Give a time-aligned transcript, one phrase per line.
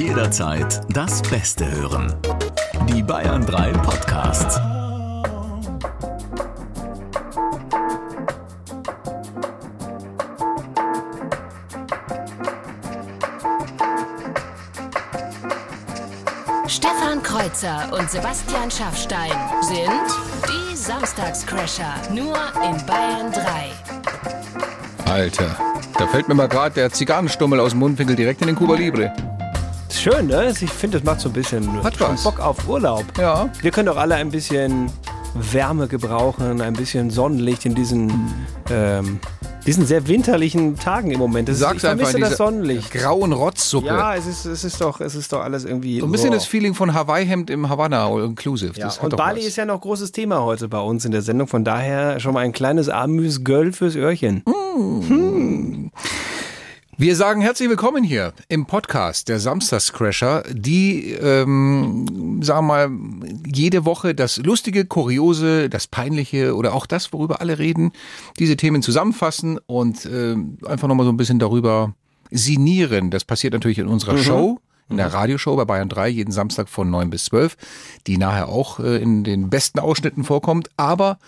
[0.00, 2.14] Jederzeit das Beste hören.
[2.88, 4.58] Die Bayern 3 Podcasts.
[16.66, 19.30] Stefan Kreuzer und Sebastian Schaffstein
[19.60, 19.90] sind
[20.48, 21.92] die Samstagscrasher.
[22.10, 23.30] Nur in Bayern
[25.04, 25.12] 3.
[25.12, 25.56] Alter,
[25.98, 29.12] da fällt mir mal gerade der Zigarrenstummel aus dem Mundwinkel direkt in den Cuba Libre.
[30.00, 30.48] Schön, ne?
[30.58, 32.24] Ich finde, das macht so ein bisschen Hat schon was.
[32.24, 33.04] Bock auf Urlaub.
[33.18, 33.50] Ja.
[33.60, 34.90] Wir können doch alle ein bisschen
[35.34, 38.10] Wärme gebrauchen, ein bisschen Sonnenlicht in diesen,
[38.70, 39.20] ähm,
[39.66, 41.50] diesen sehr winterlichen Tagen im Moment.
[41.50, 42.90] Das ist, Sag's ich vermisse einfach in das Sonnenlicht.
[42.92, 43.88] grauen Rotzsuppe.
[43.88, 46.00] Ja, es ist, es ist doch, es ist doch alles irgendwie.
[46.00, 46.36] so ein bisschen boah.
[46.36, 48.72] das Feeling von Hawaii-Hemd im Havanna All Inclusive.
[48.80, 49.48] Ja, und Bali was.
[49.48, 51.46] ist ja noch großes Thema heute bei uns in der Sendung.
[51.46, 54.44] Von daher schon mal ein kleines Amüs-Göll fürs Öhrchen.
[57.00, 62.90] Wir sagen herzlich willkommen hier im Podcast der Samstagscrasher, die, ähm, sagen wir mal,
[63.46, 67.92] jede Woche das Lustige, Kuriose, das Peinliche oder auch das, worüber alle reden,
[68.38, 71.94] diese Themen zusammenfassen und ähm, einfach nochmal so ein bisschen darüber
[72.30, 73.10] sinnieren.
[73.10, 74.60] Das passiert natürlich in unserer Show.
[74.90, 77.56] In der Radioshow bei Bayern 3 jeden Samstag von 9 bis 12,
[78.08, 80.68] die nachher auch äh, in den besten Ausschnitten vorkommt.
[80.76, 81.18] Aber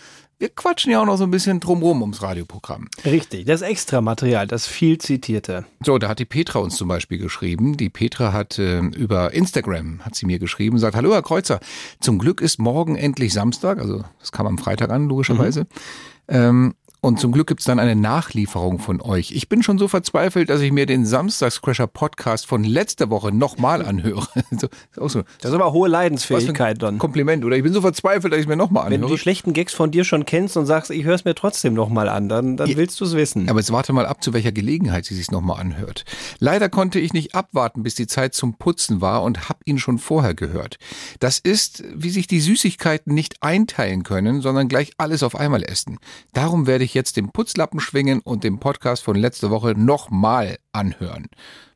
[0.43, 2.89] wir quatschen ja auch noch so ein bisschen drumrum ums Radioprogramm.
[3.05, 5.65] Richtig, das Extramaterial, das viel zitierte.
[5.85, 7.77] So, da hat die Petra uns zum Beispiel geschrieben.
[7.77, 11.61] Die Petra hat äh, über Instagram, hat sie mir geschrieben, sagt, hallo Herr Kreuzer,
[12.01, 15.69] zum Glück ist morgen endlich Samstag, also das kam am Freitag an, logischerweise.
[16.27, 19.33] Ähm, und zum Glück gibt's dann eine Nachlieferung von euch.
[19.33, 23.85] Ich bin schon so verzweifelt, dass ich mir den Samstagscrasher Podcast von letzter Woche nochmal
[23.85, 24.29] anhöre.
[24.53, 24.69] so,
[25.07, 25.23] ist so.
[25.41, 26.99] Das ist aber hohe Leidensfähigkeit dann.
[26.99, 27.57] Kompliment, oder?
[27.57, 29.17] Ich bin so verzweifelt, dass ich mir nochmal Wenn du anhöre.
[29.17, 32.09] die schlechten Gags von dir schon kennst und sagst, ich höre es mir trotzdem nochmal
[32.09, 33.49] an, dann, dann willst du es wissen.
[33.49, 36.05] Aber jetzt warte mal ab, zu welcher Gelegenheit sie sich nochmal anhört.
[36.39, 39.99] Leider konnte ich nicht abwarten, bis die Zeit zum Putzen war und hab ihn schon
[39.99, 40.79] vorher gehört.
[41.19, 45.99] Das ist, wie sich die Süßigkeiten nicht einteilen können, sondern gleich alles auf einmal essen.
[46.33, 51.27] Darum werde ich jetzt den Putzlappen schwingen und den Podcast von letzter Woche nochmal anhören.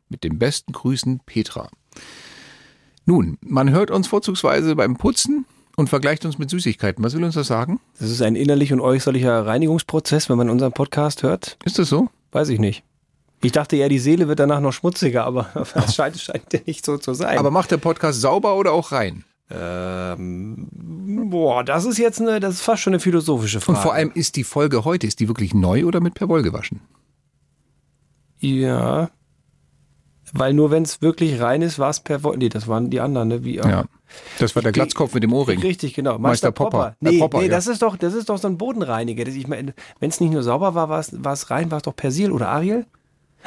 [0.09, 1.69] Mit den besten Grüßen, Petra.
[3.05, 5.47] Nun, man hört uns vorzugsweise beim Putzen
[5.77, 7.05] und vergleicht uns mit Süßigkeiten.
[7.05, 7.81] Was will uns das sagen?
[7.99, 11.57] Das ist ein innerlich und äußerlicher Reinigungsprozess, wenn man unseren Podcast hört.
[11.65, 12.09] Ist das so?
[12.33, 12.83] Weiß ich nicht.
[13.43, 16.85] Ich dachte ja, die Seele wird danach noch schmutziger, aber das scheint, scheint ja nicht
[16.85, 17.39] so zu sein.
[17.39, 19.25] Aber macht der Podcast sauber oder auch rein?
[19.51, 20.69] Ähm,
[21.31, 23.79] boah, das ist jetzt eine, das ist fast schon eine philosophische Frage.
[23.79, 26.81] Und vor allem ist die Folge heute, ist die wirklich neu oder mit Perwoll gewaschen?
[28.39, 29.11] Ja.
[30.33, 33.01] Weil nur wenn es wirklich rein ist, war es per Wo Nee, das waren die
[33.01, 33.45] anderen, ne?
[33.45, 33.85] Wie, Ja.
[34.39, 35.61] Das war der Glatzkopf mit dem Ohrring.
[35.61, 36.19] Richtig, genau.
[36.19, 36.97] Meister Popper.
[37.01, 37.51] Äh, Nee, Popper, nee ja.
[37.51, 39.27] das ist doch, das ist doch so ein Bodenreiniger.
[39.27, 41.01] Ich meine, wenn es nicht nur sauber war, war
[41.33, 42.87] es rein, war es doch Persil oder Ariel?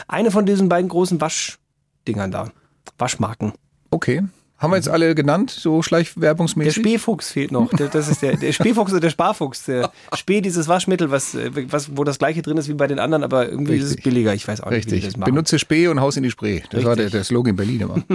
[0.07, 2.51] Eine von diesen beiden großen Waschdingern da.
[2.97, 3.53] Waschmarken.
[3.89, 4.23] Okay.
[4.59, 6.75] Haben wir jetzt alle genannt, so Der schleichwerbungsmäßig?
[6.75, 7.69] Spähfuchs fehlt noch.
[7.71, 9.63] Der- Das ist der, der Spähfuchs oder der Sparfuchs.
[9.65, 11.37] Der Spee, dieses Waschmittel, was,
[11.69, 14.03] was, wo das gleiche drin ist wie bei den anderen, aber irgendwie ist es Richtig.
[14.03, 14.33] billiger.
[14.33, 15.13] Ich weiß auch nicht, wie Richtig.
[15.13, 15.31] das machen.
[15.31, 16.61] Benutze Spee und Haus in die Spree.
[16.71, 17.11] Das war der, Richtig.
[17.19, 18.03] der Slogan in Berlin immer.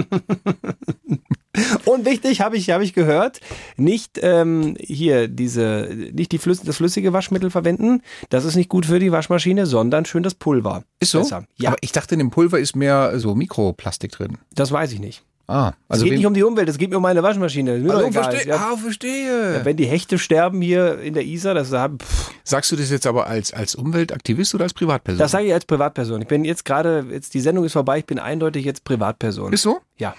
[1.85, 3.39] Und wichtig, habe ich, habe ich gehört,
[3.77, 8.01] nicht ähm, hier diese, nicht die Flüss, das flüssige Waschmittel verwenden.
[8.29, 10.83] Das ist nicht gut für die Waschmaschine, sondern schön das Pulver.
[10.99, 11.19] Ist so?
[11.19, 11.45] Besser.
[11.55, 14.37] Ja, Aber ich dachte, in dem Pulver ist mehr so Mikroplastik drin.
[14.53, 15.23] das weiß ich nicht.
[15.47, 17.77] Ah, Es also geht wen- nicht um die Umwelt, es geht mir um meine Waschmaschine.
[17.77, 18.47] Mir also verstehe.
[18.47, 19.61] Ja, Ah, verstehe.
[19.63, 21.99] wenn die Hechte sterben hier in der Isar, das, haben-
[22.43, 25.19] Sagst du das jetzt aber als, als Umweltaktivist oder als Privatperson?
[25.19, 26.21] das sage ich als Privatperson.
[26.23, 29.53] Ich bin jetzt gerade, jetzt die Sendung ist vorbei, ich bin eindeutig jetzt Privatperson.
[29.53, 29.79] ist so?
[29.97, 30.15] ja.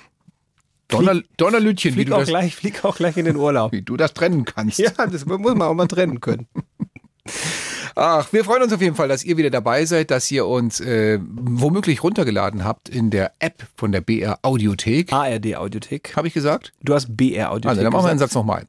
[0.89, 3.73] Donner, Donnerlütchen, wie Flieg du, auch das, gleich, flieg auch gleich in den Urlaub.
[3.73, 4.79] wie du das trennen kannst.
[4.79, 6.47] ja, das muss man auch mal trennen können.
[7.99, 10.81] Ach, wir freuen uns auf jeden Fall, dass ihr wieder dabei seid, dass ihr uns
[10.81, 15.15] äh, womöglich runtergeladen habt in der App von der BR Audiothek.
[15.15, 16.15] ARD Audiothek.
[16.15, 16.75] Habe ich gesagt?
[16.83, 17.71] Du hast BR Audiothek.
[17.71, 18.33] Also, dann machen wir den gesagt.
[18.33, 18.67] Satz nochmal.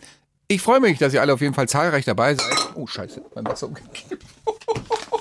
[0.48, 2.46] Ich freue mich, dass ihr alle auf jeden Fall zahlreich dabei seid.
[2.76, 4.24] Oh, scheiße, mein Wasser umgekippt.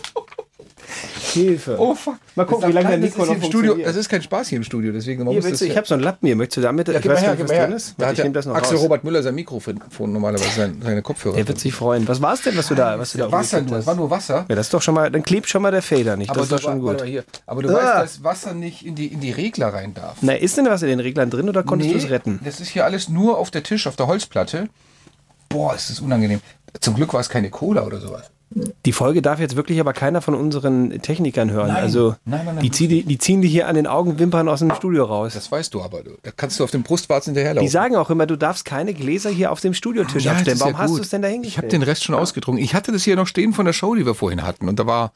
[1.43, 1.77] Hilfe.
[1.79, 2.17] Oh, fuck.
[2.35, 3.51] Mal gucken, wie lange der Nico das ist noch Studio.
[3.73, 3.89] funktioniert.
[3.89, 5.87] Das ist kein Spaß hier im Studio, deswegen Hier, muss willst das du, ich habe
[5.87, 6.37] so einen Lappen hier.
[6.37, 6.89] Möchtest du damit?
[6.89, 7.95] ja, ich weiß her, nicht, was drin ist.
[7.99, 8.85] Da ich nehme das noch Axel raus.
[8.85, 9.81] Robert Müller sein Mikrofon
[10.13, 11.37] normalerweise seine, seine Kopfhörer.
[11.37, 12.07] Der wird sich freuen.
[12.09, 14.47] Was war es denn, was du da, was du da Wasser, es war nur Wasser.
[14.49, 16.31] Ja, das ist doch schon mal, dann klebt schon mal der Fader nicht.
[16.31, 17.03] Aber das ist doch du, schon gut.
[17.47, 17.75] Aber du Ah.
[18.03, 20.17] weißt, dass Wasser nicht in die, in die Regler rein darf.
[20.21, 22.41] Na, ist denn was in den Reglern drin oder konntest du es Nee, retten?
[22.45, 24.69] Das ist hier alles nur auf der Tisch, auf der Holzplatte.
[25.49, 26.41] Boah, ist das unangenehm.
[26.81, 28.31] Zum Glück war es keine Cola oder sowas.
[28.87, 31.69] Die Folge darf jetzt wirklich aber keiner von unseren Technikern hören.
[31.69, 31.83] Nein.
[31.83, 34.73] Also, Nein, nein, die, ziehen die, die ziehen die hier an den Augenwimpern aus dem
[34.73, 35.35] Studio raus.
[35.35, 36.03] Das weißt du aber.
[36.05, 36.13] Du.
[36.23, 37.69] Da kannst du auf dem Brustwarzen Die hinterherlaufen.
[37.69, 40.61] sagen auch immer, du darfst keine Gläser hier auf dem Studiotisch Ja, das abstellen.
[40.61, 41.73] Warum ja hast du es denn da Ich habe hingestellt?
[41.73, 42.63] den Rest schon ausgetrunken.
[42.63, 44.69] Ich hatte das hier noch stehen von der Show, die wir vorhin hatten.
[44.69, 45.13] Und da war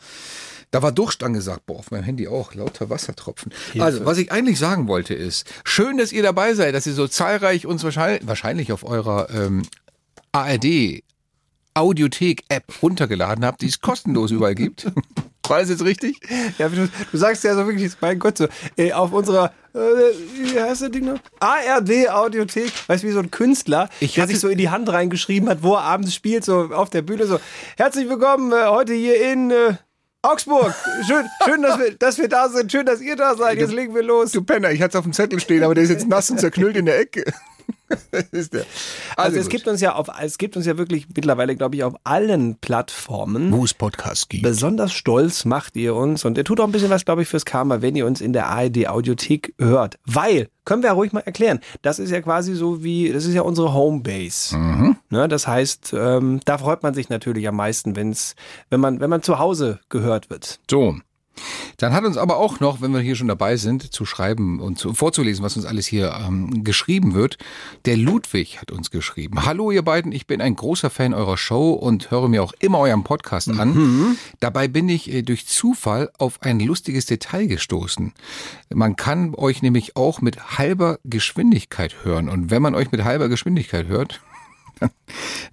[0.72, 1.66] Da war Durst angesagt.
[1.66, 2.54] Boah, auf meinem Handy auch.
[2.54, 3.52] Lauter Wassertropfen.
[3.78, 7.06] Also, was ich eigentlich sagen wollte ist, schön, dass ihr dabei seid, dass ihr so
[7.08, 9.62] zahlreich uns wahrscheinlich, wahrscheinlich auf eurer ähm,
[10.32, 11.02] ARD
[11.74, 14.86] Audiothek-App runtergeladen habt, die es kostenlos überall gibt.
[15.48, 16.20] War das jetzt richtig?
[16.58, 18.46] Ja, du, du sagst ja so wirklich, mein Gott, so,
[18.76, 21.18] ey, auf unserer, äh, wie heißt das Ding noch?
[21.40, 25.48] ARD-Audiothek, weißt du, wie so ein Künstler, Ich der sich so in die Hand reingeschrieben
[25.48, 27.40] hat, wo er abends spielt, so auf der Bühne, so,
[27.76, 29.74] herzlich willkommen äh, heute hier in äh,
[30.22, 30.72] Augsburg.
[31.04, 33.92] Schön, schön dass, wir, dass wir da sind, schön, dass ihr da seid, jetzt legen
[33.92, 34.30] wir los.
[34.30, 36.38] Du Penner, ich hatte es auf dem Zettel stehen, aber der ist jetzt nass und
[36.38, 37.24] zerknüllt in der Ecke.
[38.52, 38.64] Der.
[39.16, 41.94] Also, es gibt uns ja auf, es gibt uns ja wirklich mittlerweile, glaube ich, auf
[42.04, 43.52] allen Plattformen.
[43.52, 44.42] wo es Podcasts gibt.
[44.42, 47.44] Besonders stolz macht ihr uns und ihr tut auch ein bisschen was, glaube ich, fürs
[47.44, 49.98] Karma, wenn ihr uns in der ARD Audiothek hört.
[50.06, 53.34] Weil, können wir ja ruhig mal erklären, das ist ja quasi so wie, das ist
[53.34, 54.56] ja unsere Homebase.
[55.10, 58.36] Ne, das heißt, ähm, da freut man sich natürlich am meisten, wenn's,
[58.70, 60.60] wenn man, wenn man zu Hause gehört wird.
[60.70, 60.96] So.
[61.76, 64.78] Dann hat uns aber auch noch, wenn wir hier schon dabei sind, zu schreiben und
[64.78, 67.38] zu, vorzulesen, was uns alles hier ähm, geschrieben wird,
[67.84, 69.44] der Ludwig hat uns geschrieben.
[69.44, 72.78] Hallo ihr beiden, ich bin ein großer Fan eurer Show und höre mir auch immer
[72.78, 74.16] euren Podcast an.
[74.40, 78.12] Dabei bin ich äh, durch Zufall auf ein lustiges Detail gestoßen.
[78.72, 82.28] Man kann euch nämlich auch mit halber Geschwindigkeit hören.
[82.28, 84.20] Und wenn man euch mit halber Geschwindigkeit hört,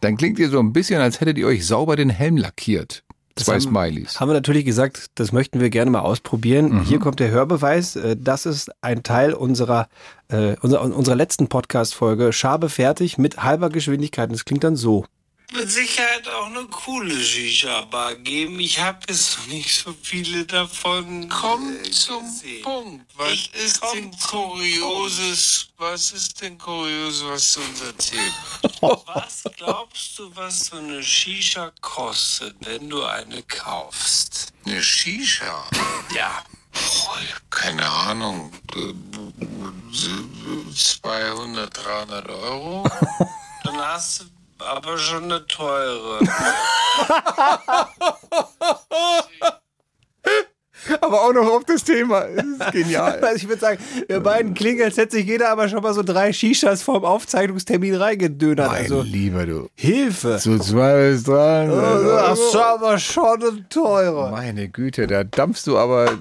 [0.01, 3.04] dann klingt ihr so ein bisschen, als hättet ihr euch sauber den Helm lackiert.
[3.45, 4.19] Zwei haben- Smileys.
[4.19, 6.69] Haben wir natürlich gesagt, das möchten wir gerne mal ausprobieren.
[6.69, 6.81] Mhm.
[6.84, 7.95] Hier kommt der Hörbeweis.
[7.95, 9.88] Äh, Das ist ein Teil unserer,
[10.30, 12.34] äh, unserer, unserer letzten Podcast-Folge.
[12.34, 14.30] Schabe fertig mit halber Geschwindigkeit.
[14.30, 15.06] Und es klingt dann so.
[15.53, 18.59] Mit Sicherheit auch eine coole Shisha-Bar geben.
[18.59, 21.29] Ich habe jetzt noch nicht so viele davon.
[21.29, 22.25] Komm zum
[22.63, 23.05] Punkt.
[23.15, 25.69] Was ist denn Kurioses?
[25.77, 28.35] Was ist denn Kurioses, was du uns erzählst?
[28.81, 34.53] was glaubst du, was so eine Shisha kostet, wenn du eine kaufst?
[34.65, 35.69] Eine Shisha?
[36.13, 36.44] Ja.
[36.73, 38.51] Boah, keine Ahnung.
[40.75, 42.83] 200, 300 Euro?
[43.63, 46.19] Dann hast du aber schon eine teure.
[51.01, 52.25] Aber auch noch auf das Thema.
[52.36, 53.19] Das ist genial.
[53.27, 56.01] Also ich würde sagen, wir beiden klingen, als hätte sich jeder aber schon mal so
[56.04, 58.68] drei Shishas vorm Aufzeichnungstermin reingedönert.
[58.71, 59.68] mein Also Lieber, du.
[59.75, 60.38] Hilfe.
[60.39, 61.68] So zwei bis drei.
[61.68, 64.31] Das ist aber schon eine teure.
[64.31, 66.12] Meine Güte, da dampfst du aber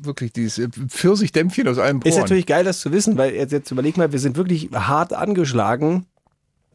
[0.00, 2.12] wirklich dieses Pfirsichdämpfchen aus allen Poren.
[2.12, 5.12] Ist natürlich geil, das zu wissen, weil jetzt, jetzt überleg mal, wir sind wirklich hart
[5.12, 6.06] angeschlagen,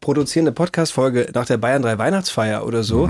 [0.04, 3.08] produzieren eine Podcast-Folge nach der Bayern 3 Weihnachtsfeier oder so.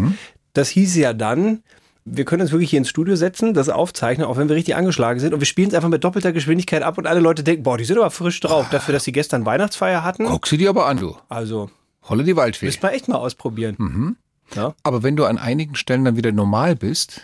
[0.53, 1.63] Das hieß ja dann,
[2.05, 5.19] wir können uns wirklich hier ins Studio setzen, das aufzeichnen, auch wenn wir richtig angeschlagen
[5.21, 7.77] sind und wir spielen es einfach mit doppelter Geschwindigkeit ab und alle Leute denken, boah,
[7.77, 10.25] die sind aber frisch drauf, dafür, dass sie gestern Weihnachtsfeier hatten.
[10.27, 11.17] Guck sie dir aber an, du.
[11.29, 11.71] Also,
[12.09, 12.67] Holle die Waldfee.
[12.67, 14.17] müssen wir echt mal ausprobieren.
[14.55, 17.23] Ja, Aber wenn du an einigen Stellen dann wieder normal bist,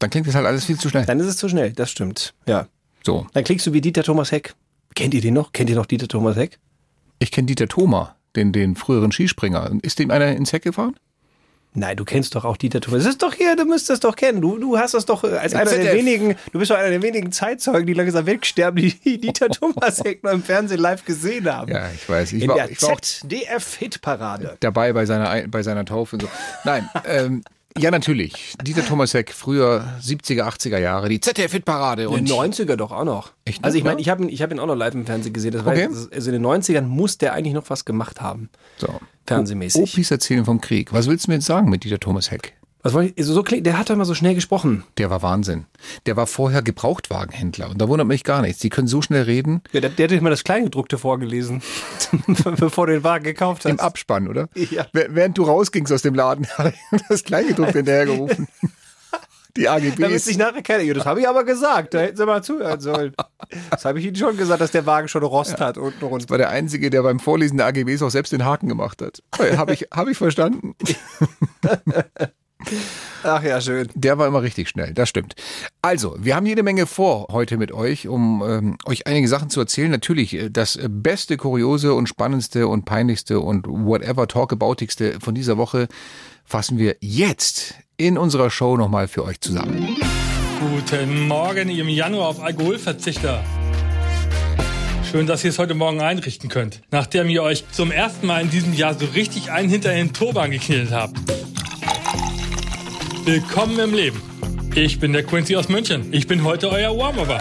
[0.00, 1.06] dann klingt das halt alles viel zu schnell.
[1.06, 2.34] dann ist es zu schnell, das stimmt.
[2.46, 2.66] Ja.
[3.06, 4.54] So, Dann klingst du wie Dieter Thomas Heck.
[4.94, 5.52] Kennt ihr den noch?
[5.52, 6.58] Kennt ihr noch Dieter Thomas Heck?
[7.22, 9.70] ich kenne Dieter Thoma, den, den früheren Skispringer.
[9.82, 10.94] Ist dem einer ins Heck gefahren?
[11.72, 13.04] Nein, du kennst doch auch Dieter Thomas.
[13.04, 14.40] Das ist doch hier, du müsstest das doch kennen.
[14.40, 17.00] Du, du hast das doch äh, als einer der wenigen, du bist doch einer der
[17.00, 21.70] wenigen Zeitzeugen, die langsam wegsterben, die Dieter Thomas Heck noch im Fernsehen live gesehen haben.
[21.70, 22.32] Ja, ich weiß.
[22.32, 24.56] Ich In war, der ich ZDF-Hitparade.
[24.60, 26.28] dabei bei seiner, Ein- bei seiner Taufe und so.
[26.64, 27.42] Nein, ähm,
[27.78, 28.54] ja, natürlich.
[28.62, 32.02] Dieter Thomas Heck, früher 70er, 80er Jahre, die ZDF-Hitparade.
[32.02, 33.32] In Und den 90er doch auch noch.
[33.44, 34.00] Echt also ich meine, ja?
[34.00, 35.52] ich habe ihn, ich hab ihn auch noch live im Fernsehen gesehen.
[35.52, 35.88] Das war, Okay.
[35.90, 38.48] das- also in den 90ern muss der eigentlich noch was gemacht haben.
[38.76, 38.88] so.
[39.26, 39.82] Fernsehmäßig.
[39.92, 40.92] Opis erzählen vom Krieg.
[40.92, 42.54] Was willst du mir jetzt sagen mit Dieter Thomas Heck?
[42.82, 44.84] Was wollte ich, so klingt, der hat doch immer so schnell gesprochen.
[44.96, 45.66] Der war Wahnsinn.
[46.06, 48.60] Der war vorher Gebrauchtwagenhändler und da wundert mich gar nichts.
[48.60, 49.62] Die können so schnell reden.
[49.72, 51.62] Ja, der, der hat immer das Kleingedruckte vorgelesen,
[52.58, 53.70] bevor du den Wagen gekauft hast.
[53.70, 54.48] Im Abspann, oder?
[54.54, 54.86] Ja.
[54.94, 58.48] Wäh- Während du rausgingst aus dem Laden, hat er das Kleingedruckte hinterhergerufen.
[59.56, 60.24] Die Damit AGBs.
[60.26, 60.84] sich nachher keiner.
[60.84, 61.92] Ja, das habe ich aber gesagt.
[61.92, 63.14] Da hätten sie mal zuhören sollen.
[63.68, 66.30] Das habe ich Ihnen schon gesagt, dass der Wagen schon Rost hat unten rund.
[66.30, 69.24] war der Einzige, der beim Vorlesen der AGBs auch selbst den Haken gemacht hat.
[69.56, 70.76] Habe ich, hab ich verstanden.
[73.22, 73.88] Ach ja, schön.
[73.94, 75.34] Der war immer richtig schnell, das stimmt.
[75.82, 79.60] Also, wir haben jede Menge vor heute mit euch, um ähm, euch einige Sachen zu
[79.60, 79.90] erzählen.
[79.90, 85.88] Natürlich äh, das beste, kuriose und spannendste und peinlichste und whatever talkaboutigste von dieser Woche
[86.44, 89.96] fassen wir jetzt in unserer Show nochmal für euch zusammen.
[90.58, 93.44] Guten Morgen, ihr im Januar auf Alkoholverzichter.
[95.10, 98.50] Schön, dass ihr es heute Morgen einrichten könnt, nachdem ihr euch zum ersten Mal in
[98.50, 101.16] diesem Jahr so richtig einen hinter den Turban geknillt habt.
[103.24, 104.20] Willkommen im Leben.
[104.74, 106.08] Ich bin der Quincy aus München.
[106.10, 107.38] Ich bin heute euer Warm-Upper.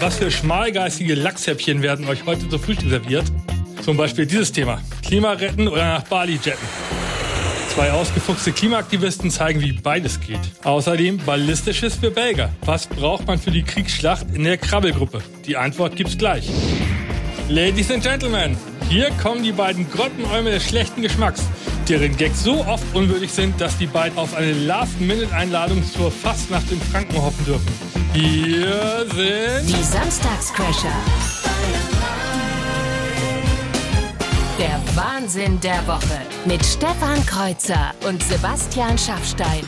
[0.00, 3.24] Was für schmalgeistige Lachshäppchen werden euch heute zu Frühstück serviert?
[3.84, 4.80] Zum Beispiel dieses Thema.
[5.02, 6.66] Klima retten oder nach Bali jetten?
[7.72, 10.40] Zwei ausgefuchste Klimaaktivisten zeigen, wie beides geht.
[10.64, 12.50] Außerdem Ballistisches für Belger.
[12.64, 15.22] Was braucht man für die Kriegsschlacht in der Krabbelgruppe?
[15.46, 16.50] Die Antwort gibt's gleich.
[17.48, 18.56] Ladies and Gentlemen,
[18.88, 21.42] hier kommen die beiden Grottenäume des schlechten Geschmacks,
[21.88, 26.80] deren Gags so oft unwürdig sind, dass die beiden auf eine Last-Minute-Einladung zur Fastnacht in
[26.80, 27.66] Franken hoffen dürfen.
[28.12, 30.92] Hier sind Die Samstagscrasher.
[34.58, 39.64] Der Wahnsinn der Woche mit Stefan Kreuzer und Sebastian Schaffstein.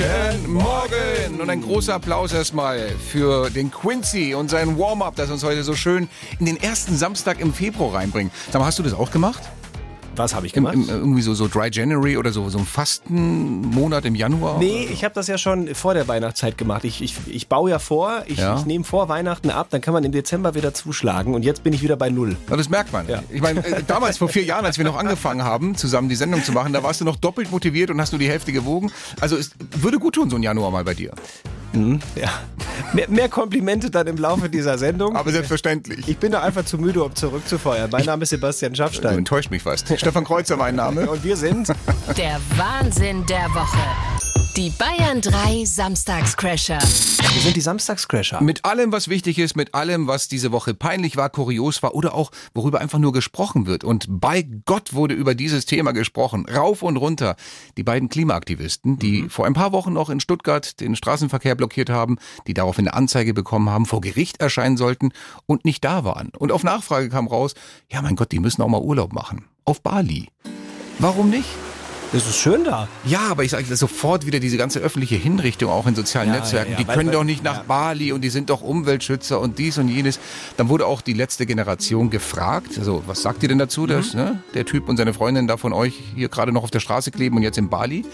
[0.00, 5.44] Guten Morgen und ein großer Applaus erstmal für den Quincy und sein Warm-up, das uns
[5.44, 8.32] heute so schön in den ersten Samstag im Februar reinbringt.
[8.50, 9.42] Sag mal, hast du das auch gemacht?
[10.20, 10.74] Was habe ich Im, gemacht?
[10.74, 14.58] im, irgendwie so, so Dry January oder so, so ein Fastenmonat im Januar?
[14.58, 16.84] Nee, ich habe das ja schon vor der Weihnachtszeit gemacht.
[16.84, 18.56] Ich, ich, ich baue ja vor, ich, Ja.
[18.58, 21.72] ich nehme vor Weihnachten ab, dann kann man im Dezember wieder zuschlagen und jetzt bin
[21.72, 22.36] ich wieder bei Null.
[22.50, 23.08] Ja, das merkt man.
[23.08, 23.22] Ja.
[23.30, 26.44] Ich meine, äh, damals vor vier Jahren, als wir noch angefangen haben, zusammen die Sendung
[26.44, 28.90] zu machen, da warst du noch doppelt motiviert und hast nur die Hälfte gewogen.
[29.20, 31.12] Also es würde gut tun, so ein Januar mal bei dir.
[31.72, 32.28] Ja.
[32.92, 35.16] Mehr, mehr Komplimente dann im Laufe dieser Sendung.
[35.16, 36.08] Aber selbstverständlich.
[36.08, 37.90] ich bin da einfach zu müde, um zurückzufeuern.
[37.90, 39.18] Mein Name ist Sebastian Du Schaffstein.
[39.18, 39.86] enttäuscht mich fast.
[39.96, 41.08] Stefan Kreuzer, mein Name.
[41.08, 41.68] Und wir sind
[42.16, 43.78] Der Wahnsinn der Woche.
[44.56, 46.80] Die Bayern 3 Samstagscrasher.
[46.80, 48.42] wir sind die Samstagscrasher.
[48.42, 52.14] Mit allem, was wichtig ist, mit allem, was diese Woche peinlich war, kurios war oder
[52.14, 53.84] auch worüber einfach nur gesprochen wird.
[53.84, 56.46] Und bei Gott wurde über dieses Thema gesprochen.
[56.46, 57.36] Rauf und runter.
[57.76, 62.16] Die beiden Klimaaktivisten, die vor ein paar Wochen noch in Stuttgart den Straßenverkehr blockiert haben,
[62.48, 65.12] die daraufhin eine Anzeige bekommen haben, vor Gericht erscheinen sollten
[65.46, 66.30] und nicht da waren.
[66.36, 67.54] Und auf Nachfrage kam raus,
[67.88, 69.44] ja mein Gott, die müssen auch mal Urlaub machen.
[69.64, 70.26] Auf Bali.
[70.98, 71.48] Warum nicht?
[72.12, 72.88] Das ist schön da.
[73.04, 76.72] Ja, aber ich sage sofort wieder diese ganze öffentliche Hinrichtung auch in sozialen Ja, Netzwerken.
[76.72, 77.62] ja, ja, die weil- können weil- doch nicht nach.
[77.62, 80.18] Bali und die sind doch Umweltschützer und dies und jenes.
[80.56, 82.78] Dann wurde auch die letzte Generation gefragt.
[82.78, 84.20] Also was sagt ihr denn dazu, dass Mhm.
[84.20, 87.12] ne, der Typ und seine Freundin da von euch hier gerade noch auf der Straße
[87.12, 88.04] kleben und jetzt in Bali?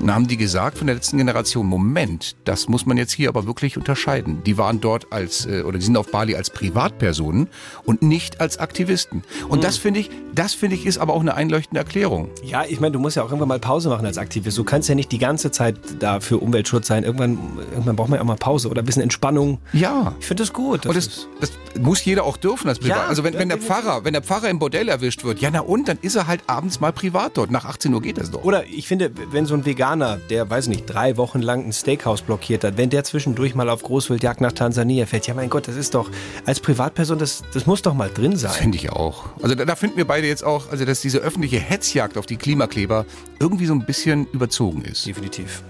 [0.00, 3.46] Dann haben die gesagt von der letzten Generation, Moment, das muss man jetzt hier aber
[3.46, 4.42] wirklich unterscheiden.
[4.44, 7.46] Die waren dort als, äh, oder die sind auf Bali als Privatpersonen
[7.84, 9.22] und nicht als Aktivisten.
[9.48, 9.62] Und Mhm.
[9.62, 12.30] das finde ich, das finde ich ist aber auch eine einleuchtende Erklärung.
[12.42, 14.56] Ja, ich meine, du musst ja auch irgendwann mal Pause machen als Aktivist.
[14.58, 17.04] Du kannst ja nicht die ganze Zeit da für Umweltschutz sein.
[17.04, 17.38] Irgendwann,
[17.70, 19.58] irgendwann braucht man ja auch mal Pause oder ein bisschen Entspannung.
[19.72, 20.14] Ja.
[20.20, 20.84] Ich finde das gut.
[20.84, 22.96] Das das, das muss jeder auch dürfen als Privat.
[22.96, 23.58] Ja, also wenn, wenn der.
[23.58, 26.42] Pfarrer, wenn der Pfarrer im Bordell erwischt wird, ja na und, dann ist er halt
[26.46, 27.50] abends mal privat dort.
[27.50, 28.44] Nach 18 Uhr geht das doch.
[28.44, 32.22] oder ich finde, wenn so ein Veganer, der, weiß nicht, drei Wochen lang ein Steakhouse
[32.22, 35.76] blockiert hat, wenn der zwischendurch mal auf Großwildjagd nach Tansania fährt, ja mein Gott, das
[35.76, 36.10] ist doch,
[36.44, 38.52] als Privatperson, das, das muss doch mal drin sein.
[38.52, 39.24] Finde ich auch.
[39.42, 42.36] Also da, da finden wir beide jetzt auch, also dass diese öffentliche Hetzjagd auf die
[42.36, 43.06] Klimakleber
[43.38, 45.06] irgendwie so ein bisschen überzogen ist.
[45.06, 45.62] Definitiv.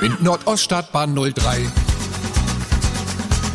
[0.00, 1.66] Mit Nordoststartbahn 03.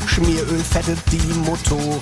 [0.08, 2.00] Schmieröl fettet die Motoren.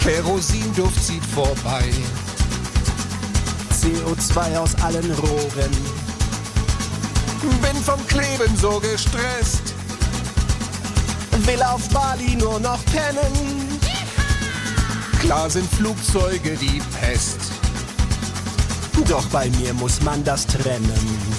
[0.00, 1.84] Kerosinduft zieht vorbei.
[3.72, 5.72] CO2 aus allen Rohren.
[7.60, 9.75] Bin vom Kleben so gestresst.
[11.44, 13.78] Will auf Bali nur noch pennen.
[15.20, 17.38] Klar sind Flugzeuge die Pest.
[19.08, 21.36] Doch bei mir muss man das trennen.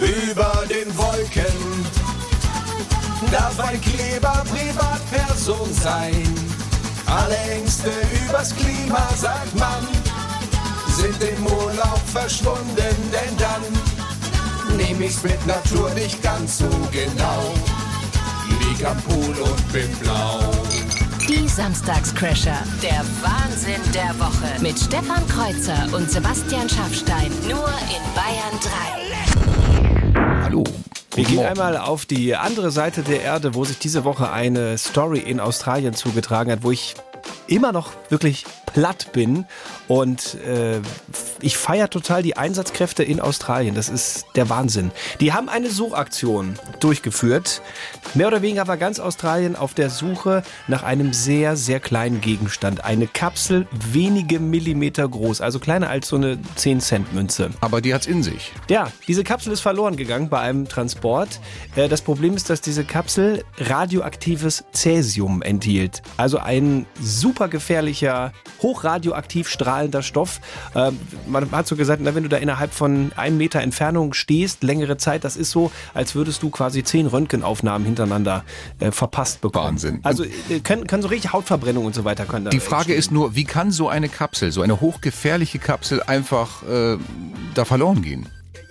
[0.00, 1.86] Über den Wolken
[3.30, 6.34] darf ein Kleber Privatperson sein.
[7.06, 7.90] Alle Ängste
[8.26, 9.86] übers Klima, sagt man,
[10.96, 17.54] sind im Urlaub verschwunden, denn dann nehm ich's mit Natur nicht ganz so genau.
[18.60, 20.40] Lieg am Pool und bin blau.
[21.28, 22.62] Die Samstagscrasher.
[22.82, 27.30] Der Wahnsinn der Woche mit Stefan Kreuzer und Sebastian Schaffstein.
[27.42, 28.58] Nur in Bayern
[30.14, 30.42] 3.
[30.42, 30.64] Hallo.
[31.14, 35.18] Wir gehen einmal auf die andere Seite der Erde, wo sich diese Woche eine Story
[35.18, 36.94] in Australien zugetragen hat, wo ich
[37.46, 39.46] immer noch wirklich platt bin
[39.88, 40.80] und äh,
[41.40, 43.74] ich feiere total die Einsatzkräfte in Australien.
[43.74, 44.90] Das ist der Wahnsinn.
[45.20, 47.62] Die haben eine Suchaktion durchgeführt.
[48.14, 52.84] Mehr oder weniger war ganz Australien auf der Suche nach einem sehr, sehr kleinen Gegenstand.
[52.84, 57.50] Eine Kapsel wenige Millimeter groß, also kleiner als so eine 10-Cent-Münze.
[57.60, 58.52] Aber die hat's in sich.
[58.68, 61.40] Ja, diese Kapsel ist verloren gegangen bei einem Transport.
[61.74, 66.02] Äh, Das Problem ist, dass diese Kapsel radioaktives Cäsium enthielt.
[66.18, 66.86] Also ein
[67.20, 68.32] super gefährlicher,
[68.62, 70.40] hochradioaktiv strahlender Stoff.
[70.74, 74.62] Ähm, Man hat so gesagt, na, wenn du da innerhalb von einem Meter Entfernung stehst,
[74.62, 78.44] längere Zeit, das ist so, als würdest du quasi zehn Röntgenaufnahmen hintereinander
[78.80, 79.66] äh, verpasst bekommen.
[79.66, 80.00] Wahnsinn.
[80.02, 82.98] Also äh, können, können so richtig Hautverbrennung und so weiter können Die Frage entstehen.
[82.98, 86.96] ist nur, wie kann so eine Kapsel, so eine hochgefährliche Kapsel einfach äh,
[87.54, 88.28] da verloren gehen?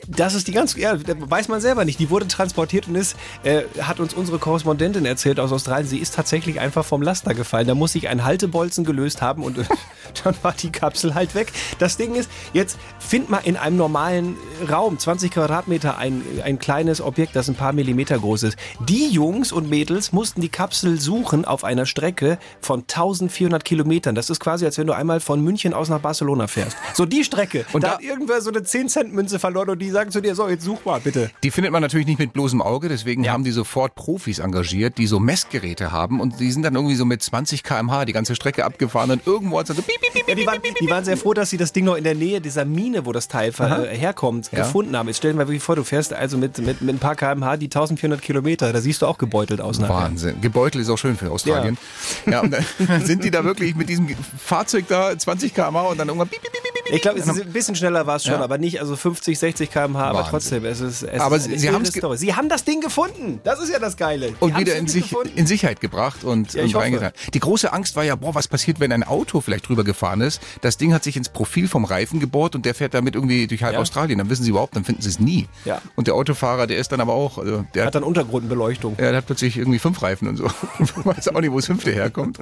[0.07, 1.99] Das ist die ganz, ja, weiß man selber nicht.
[1.99, 6.15] Die wurde transportiert und ist, äh, hat uns unsere Korrespondentin erzählt aus Australien, sie ist
[6.15, 7.67] tatsächlich einfach vom Laster gefallen.
[7.67, 9.63] Da muss sich ein Haltebolzen gelöst haben und äh,
[10.23, 11.51] dann war die Kapsel halt weg.
[11.79, 14.37] Das Ding ist, jetzt find mal in einem normalen
[14.69, 18.57] Raum, 20 Quadratmeter, ein, ein kleines Objekt, das ein paar Millimeter groß ist.
[18.87, 24.15] Die Jungs und Mädels mussten die Kapsel suchen auf einer Strecke von 1400 Kilometern.
[24.15, 26.77] Das ist quasi, als wenn du einmal von München aus nach Barcelona fährst.
[26.93, 27.65] So die Strecke.
[27.73, 30.47] Und da, da- hat irgendwer so eine 10-Cent-Münze verloren und die sagen zu dir, so,
[30.47, 31.31] jetzt such mal, bitte.
[31.43, 35.07] Die findet man natürlich nicht mit bloßem Auge, deswegen haben die sofort Profis engagiert, die
[35.07, 38.63] so Messgeräte haben und die sind dann irgendwie so mit 20 km/h die ganze Strecke
[38.65, 41.03] abgefahren und irgendwo hat es dann so piep, piep, piep, Ja, die, waren, die waren
[41.03, 43.51] sehr froh, dass sie das Ding noch in der Nähe dieser Mine, wo das Teil
[43.51, 44.59] ver- äh, herkommt, Ja.
[44.59, 45.07] gefunden haben.
[45.07, 47.57] Jetzt stell dir mal wirklich vor, du fährst also mit, mit, mit ein paar kmh
[47.57, 48.71] die 1400 Kilometer.
[48.73, 49.95] Da siehst du auch gebeutelt aus nachher.
[49.95, 50.39] Wahnsinn.
[50.41, 51.77] Gebeutel ist auch schön für Australien.
[52.25, 52.65] Ja, und dann
[53.05, 56.51] sind die da wirklich mit diesem Fahrzeug da 20 km/h und dann irgendwann piep, piep.
[56.91, 58.41] Ich glaube, es ist ein bisschen schneller war es schon, Ja.
[58.41, 60.31] aber nicht also 50, 60 km/h, aber Wahnsinn.
[60.31, 62.17] trotzdem, es ist, es Aber ist sie- eine sie.
[62.17, 63.39] Sie haben das Ding gefunden.
[63.43, 64.27] Das ist ja das Geile.
[64.29, 67.11] Die und wieder in, sich, in Sicherheit gebracht und, Ja, und reingetan.
[67.33, 70.41] Die große Angst war ja, boah, was passiert, wenn ein Auto vielleicht drüber gefahren ist?
[70.61, 73.63] Das Ding hat sich ins Profil vom Reifen gebohrt und der fährt damit irgendwie durch
[73.63, 73.79] halb Ja.
[73.79, 74.17] Australien.
[74.19, 75.47] Dann wissen sie überhaupt, dann finden sie es nie.
[75.65, 75.81] Ja.
[75.95, 78.93] Und der Autofahrer, der ist dann aber auch, also, der Hat dann Untergrundbeleuchtung.
[78.99, 80.45] Ja, der hat plötzlich irgendwie fünf Reifen und so.
[81.03, 82.39] Weiß auch nicht, wo das fünfte herkommt.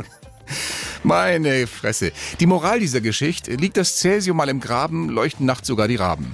[1.06, 2.12] Meine Fresse.
[2.40, 6.34] Die Moral dieser Geschichte, liegt das Cäsium mal im Graben, leuchten nachts sogar die Raben.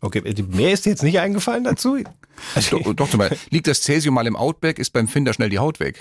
[0.00, 1.96] Okay, mehr ist dir jetzt nicht eingefallen dazu?
[2.70, 5.60] Doch, doch zum Beispiel, liegt das Cäsium mal im Outback, ist beim Finder schnell die
[5.60, 6.00] Haut weg.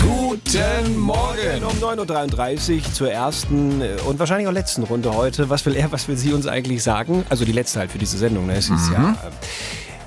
[0.00, 5.50] Guten Morgen um 9.33 Uhr zur ersten äh, und wahrscheinlich auch letzten Runde heute.
[5.50, 7.26] Was will er, was will sie uns eigentlich sagen?
[7.28, 8.46] Also die letzte halt für diese Sendung.
[8.46, 8.54] Ne?
[8.56, 9.30] Es ist ja, äh,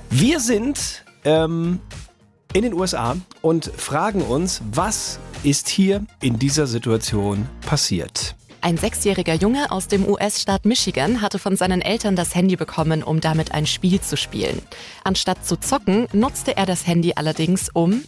[0.10, 1.80] wir sind ähm,
[2.56, 8.34] in den USA und fragen uns, was ist hier in dieser Situation passiert?
[8.62, 13.20] Ein sechsjähriger Junge aus dem US-Staat Michigan hatte von seinen Eltern das Handy bekommen, um
[13.20, 14.62] damit ein Spiel zu spielen.
[15.04, 18.04] Anstatt zu zocken, nutzte er das Handy allerdings, um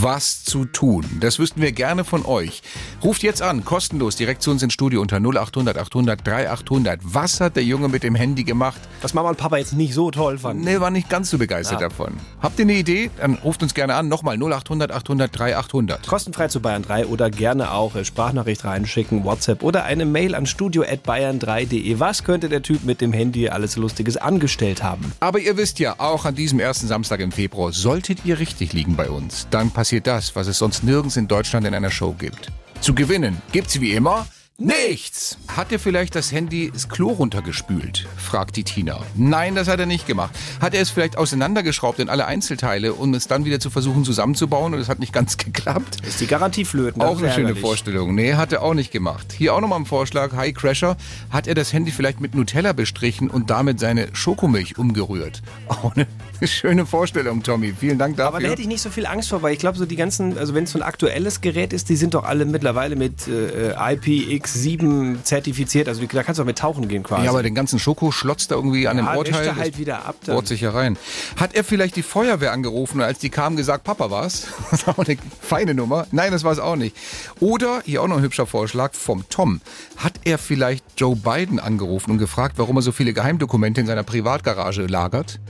[0.00, 1.04] Was zu tun?
[1.18, 2.62] Das wüssten wir gerne von euch.
[3.02, 7.00] Ruft jetzt an, kostenlos, direkt zu uns ins Studio unter 0800 800 3800.
[7.02, 8.80] Was hat der Junge mit dem Handy gemacht?
[9.02, 10.62] Was Mama und Papa jetzt nicht so toll fanden.
[10.62, 11.88] Nee, war nicht ganz so begeistert Ja.
[11.88, 12.12] davon.
[12.40, 13.10] Habt ihr eine Idee?
[13.18, 14.06] Dann ruft uns gerne an.
[14.06, 16.06] Nochmal 0800 800 3800.
[16.06, 21.98] Kostenfrei zu Bayern 3 oder gerne auch Sprachnachricht reinschicken, WhatsApp oder eine Mail an studio.bayern3.de.
[21.98, 25.12] Was könnte der Typ mit dem Handy alles Lustiges angestellt haben?
[25.18, 28.94] Aber ihr wisst ja, auch an diesem ersten Samstag im Februar solltet ihr richtig liegen
[28.94, 29.48] bei uns.
[29.50, 32.50] Dann passiert das, was es sonst nirgends in Deutschland in einer Show gibt.
[32.80, 34.26] Zu gewinnen gibt's wie immer
[34.60, 35.38] nichts.
[35.56, 38.06] Hat er vielleicht das Handy das Klo runtergespült?
[38.16, 39.00] fragt die Tina.
[39.14, 40.34] Nein, das hat er nicht gemacht.
[40.60, 44.74] Hat er es vielleicht auseinandergeschraubt in alle Einzelteile, um es dann wieder zu versuchen zusammenzubauen
[44.74, 45.98] und es hat nicht ganz geklappt?
[46.04, 47.00] Ist die Garantie flöten.
[47.02, 47.54] Auch eine schöne.
[47.54, 48.14] Vorstellung.
[48.14, 49.32] Nee, hat er auch nicht gemacht.
[49.32, 50.32] Hier auch nochmal ein Vorschlag.
[50.34, 50.96] Hi Crasher.
[51.30, 55.40] Hat er das Handy vielleicht mit Nutella bestrichen und damit seine Schokomilch umgerührt?
[55.68, 56.06] Auch eine
[56.44, 57.74] schöne Vorstellung, Tommy.
[57.78, 58.28] Vielen Dank dafür.
[58.36, 60.38] Aber da hätte ich nicht so viel Angst vor, weil ich glaube, so die ganzen,
[60.38, 63.74] also wenn es so ein aktuelles Gerät ist, die sind doch alle mittlerweile mit äh,
[63.74, 65.88] IPX7 zertifiziert.
[65.88, 67.24] Also da kannst du auch mit tauchen gehen quasi.
[67.24, 69.56] ja, aber den ganzen Schokoschlotz da irgendwie an dem Urteil.
[69.56, 70.34] halt wieder ab dann.
[70.34, 70.96] bohrt sich ja rein.
[71.36, 74.46] Hat er vielleicht die Feuerwehr angerufen und als die kamen gesagt, Papa war's?
[74.70, 76.06] Das ist auch eine feine Nummer.
[76.12, 76.94] Nein, das war es auch nicht.
[77.40, 79.60] Oder, hier auch noch ein hübscher Vorschlag vom Tom.
[79.96, 84.02] Hat er vielleicht Joe Biden angerufen und gefragt, warum er so viele Geheimdokumente in seiner
[84.02, 85.40] Privatgarage lagert?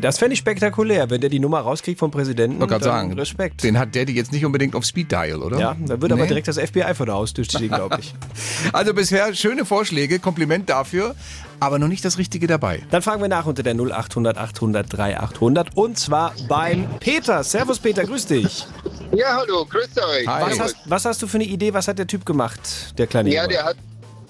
[0.00, 2.56] Das fände ich spektakulär, wenn der die Nummer rauskriegt vom Präsidenten.
[2.56, 3.62] Ich wollte gerade dann sagen, Respekt.
[3.62, 5.58] den hat Daddy jetzt nicht unbedingt auf Speed Dial, oder?
[5.58, 6.28] ja, da wird aber Nee.
[6.28, 8.14] direkt das FBI vor der Haustür stehen, glaube ich.
[8.72, 11.14] Also bisher schöne Vorschläge, Kompliment dafür,
[11.60, 12.82] aber noch nicht das Richtige dabei.
[12.90, 17.42] Dann fragen wir nach unter der 0800 800 3800 und zwar beim Peter.
[17.44, 18.66] Servus Peter, grüß dich.
[19.12, 20.26] Ja, hallo, grüßt euch.
[20.26, 20.50] Hi.
[20.50, 22.60] Was hast, was hast du für eine Idee, was hat der Typ gemacht,
[22.98, 23.54] der kleine Ja, Junge?
[23.54, 23.76] der hat,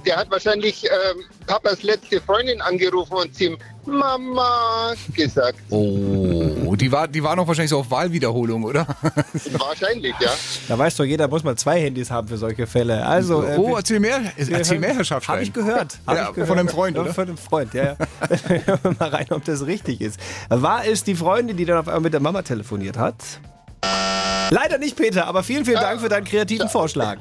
[0.06, 5.58] der hat wahrscheinlich ähm, Papas letzte Freundin angerufen und sie ihm Mama gesagt.
[5.70, 8.86] Oh, die war, die war noch wahrscheinlich so auf Wahlwiederholung, oder?
[9.58, 10.30] Wahrscheinlich, ja.
[10.68, 13.04] Da weiß doch jeder, muss mal zwei Handys haben für solche Fälle.
[13.06, 15.42] Also, äh, oh, erzähl mehr, erzähl mehr, Herr Habe Schaffstein.
[15.42, 15.98] ich gehört.
[16.06, 16.48] Hab Ja, ich gehört.
[16.48, 17.12] von einem Freund, oder?
[17.14, 17.84] Von einem Freund, ja.
[17.84, 17.96] ja.
[18.66, 20.20] Hören wir mal rein, ob das richtig ist.
[20.48, 23.16] War es die Freundin, die dann auf einmal mit der Mama telefoniert hat?
[24.50, 27.18] Leider nicht, Peter, aber vielen, vielen Dank für deinen kreativen Vorschlag.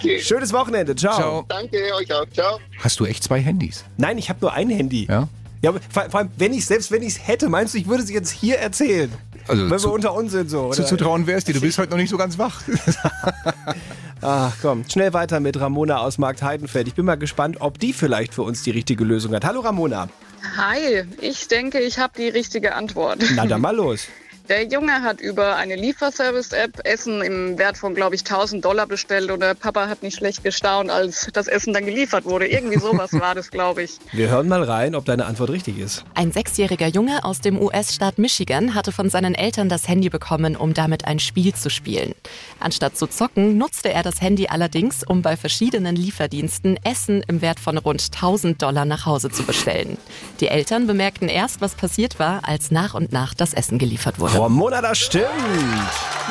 [0.00, 0.20] Okay.
[0.20, 0.96] Schönes Wochenende.
[0.96, 1.14] Ciao.
[1.16, 1.44] Ciao.
[1.48, 2.24] Danke euch auch.
[2.32, 2.58] Ciao.
[2.80, 3.84] Hast du echt zwei Handys?
[3.96, 5.06] Nein, ich habe nur ein Handy.
[5.08, 5.28] Ja?
[5.62, 7.88] Ja, aber vor, vor allem, wenn ich selbst wenn ich es hätte, meinst du, ich
[7.88, 9.10] würde es jetzt hier erzählen?
[9.48, 10.70] Also wenn zu- wir unter uns sind so.
[10.70, 10.88] Zu, Oder?
[10.88, 12.60] zu trauen wär's dir, du bist heute noch nicht so ganz wach.
[14.20, 16.88] Ach komm, schnell weiter mit Ramona aus Markt Heidenfeld.
[16.88, 19.44] Ich bin mal gespannt, ob die vielleicht für uns die richtige Lösung hat.
[19.44, 20.08] Hallo Ramona.
[20.56, 23.24] Hi, ich denke, ich habe die richtige Antwort.
[23.34, 24.06] Na dann mal los.
[24.48, 29.30] Der Junge hat über eine Lieferservice-App Essen im Wert von, glaube ich, 1000 Dollar bestellt
[29.30, 32.46] und der Papa hat nicht schlecht gestaunt, als das Essen dann geliefert wurde.
[32.46, 33.98] Irgendwie sowas war das, glaube ich.
[34.12, 36.02] Wir hören mal rein, ob deine Antwort richtig ist.
[36.14, 40.72] Ein sechsjähriger Junge aus dem US-Staat Michigan hatte von seinen Eltern das Handy bekommen, um
[40.72, 42.14] damit ein Spiel zu spielen.
[42.58, 47.60] Anstatt zu zocken, nutzte er das Handy allerdings, um bei verschiedenen Lieferdiensten Essen im Wert
[47.60, 49.98] von rund 1000 Dollar nach Hause zu bestellen.
[50.40, 54.37] Die Eltern bemerkten erst, was passiert war, als nach und nach das Essen geliefert wurde.
[54.38, 55.26] Ramona, das stimmt.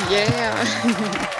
[0.09, 0.53] Yeah,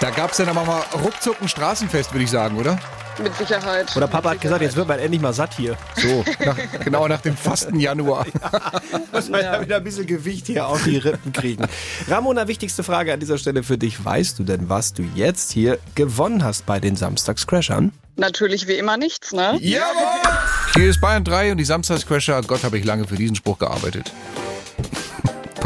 [0.00, 2.78] Da gab es dann aber mal ruckzuck ein Straßenfest, würde ich sagen, oder?
[3.20, 3.96] mit Sicherheit.
[3.96, 5.76] Oder Papa hat gesagt, jetzt wird man endlich mal satt hier.
[5.96, 8.26] So, nach, genau nach dem Fasten Januar.
[9.12, 11.66] Muss man ja wieder ein bisschen Gewicht hier auf die Rippen kriegen.
[12.06, 14.04] Ramona, wichtigste Frage an dieser Stelle für dich.
[14.04, 17.92] Weißt du denn, was du jetzt hier gewonnen hast bei den Samstagscrashern?
[18.16, 19.58] Natürlich wie immer nichts, ne?
[19.60, 20.38] Jawohl!
[20.74, 22.42] Hier ist Bayern 3 und die Samstagscrasher.
[22.42, 24.12] Gott, habe ich lange für diesen Spruch gearbeitet.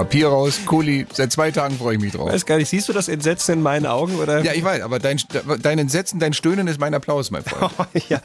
[0.03, 1.07] Papier raus, Kuli.
[1.13, 2.33] Seit zwei Tagen freue ich mich drauf.
[2.33, 4.17] Weiß gar nicht, siehst du das Entsetzen in meinen Augen?
[4.17, 4.43] Oder?
[4.43, 5.21] Ja, ich weiß, aber dein,
[5.63, 7.73] dein Entsetzen, dein Stöhnen ist mein Applaus, mein Freund.
[8.09, 8.21] ja.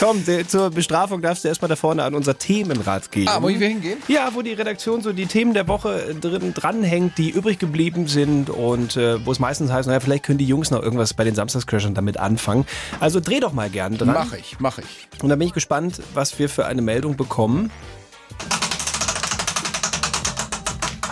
[0.00, 3.28] Komm, zur Bestrafung darfst du erstmal da vorne an unser Themenrad gehen.
[3.28, 3.98] Ah, wo wir hingehen?
[4.08, 8.50] Ja, wo die Redaktion so die Themen der Woche drin dranhängt, die übrig geblieben sind
[8.50, 11.36] und äh, wo es meistens heißt, naja, vielleicht können die Jungs noch irgendwas bei den
[11.36, 12.66] Samstagscrashern damit anfangen.
[12.98, 14.08] Also dreh doch mal gern dran.
[14.08, 15.08] Mach ich, mach ich.
[15.22, 17.70] Und dann bin ich gespannt, was wir für eine Meldung bekommen.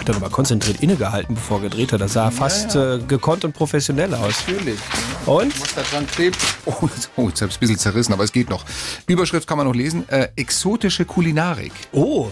[0.03, 2.01] Hat er nochmal konzentriert innegehalten, bevor er gedreht hat.
[2.01, 4.35] Das sah fast Äh, gekonnt und professionell aus.
[4.49, 4.81] Natürlich.
[5.27, 5.61] Und?
[5.61, 6.37] Was da dran klebt.
[6.65, 6.73] Oh,
[7.17, 8.65] oh jetzt habe ich ein bisschen zerrissen, aber es geht noch.
[9.07, 10.09] Überschrift kann man noch lesen.
[10.09, 11.71] Äh, exotische Kulinarik.
[11.93, 12.31] Oh,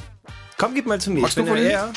[0.59, 1.21] komm, gib mal zu mir.
[1.21, 1.97] Machst Ich du bin ja, Kulinarik?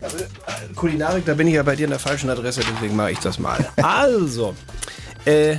[0.00, 3.10] ja, äh, Kulinarik, da bin ich ja bei dir in der falschen Adresse, deswegen mache
[3.10, 3.58] ich das mal.
[3.82, 4.54] Also,
[5.26, 5.56] äh,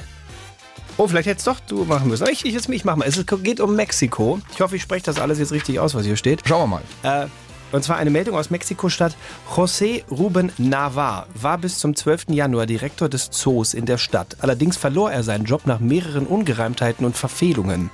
[0.97, 2.23] oh, vielleicht hättest doch du machen müssen.
[2.23, 3.07] Aber Ich, ich, ich mach mal.
[3.07, 4.39] Es geht um Mexiko.
[4.55, 6.41] Ich hoffe, ich spreche das alles jetzt richtig aus, was hier steht.
[6.47, 7.23] Schauen wir mal.
[7.25, 7.27] Äh,
[7.71, 9.15] und zwar eine Meldung aus Mexiko-Stadt.
[9.55, 12.25] José Ruben Navar war bis zum 12.
[12.29, 14.37] Januar Direktor des Zoos in der Stadt.
[14.39, 17.89] Allerdings verlor er seinen Job nach mehreren Ungereimtheiten und Verfehlungen.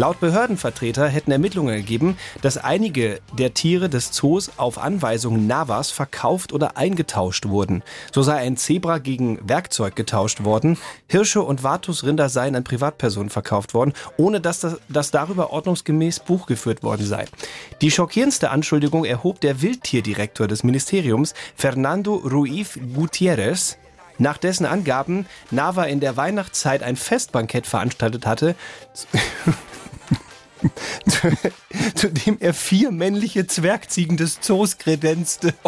[0.00, 6.54] Laut Behördenvertreter hätten Ermittlungen ergeben, dass einige der Tiere des Zoos auf Anweisung Navas verkauft
[6.54, 7.82] oder eingetauscht wurden.
[8.10, 13.74] So sei ein Zebra gegen Werkzeug getauscht worden, Hirsche und Vartusrinder seien an Privatpersonen verkauft
[13.74, 17.26] worden, ohne dass, das, dass darüber ordnungsgemäß Buch geführt worden sei.
[17.82, 23.76] Die schockierendste Anschuldigung erhob der Wildtierdirektor des Ministeriums, Fernando Ruiz Gutierrez,
[24.16, 28.54] nach dessen Angaben Nava in der Weihnachtszeit ein Festbankett veranstaltet hatte,
[31.94, 35.54] zu, dem er vier männliche Zwergziegen des Zoos kredenzte.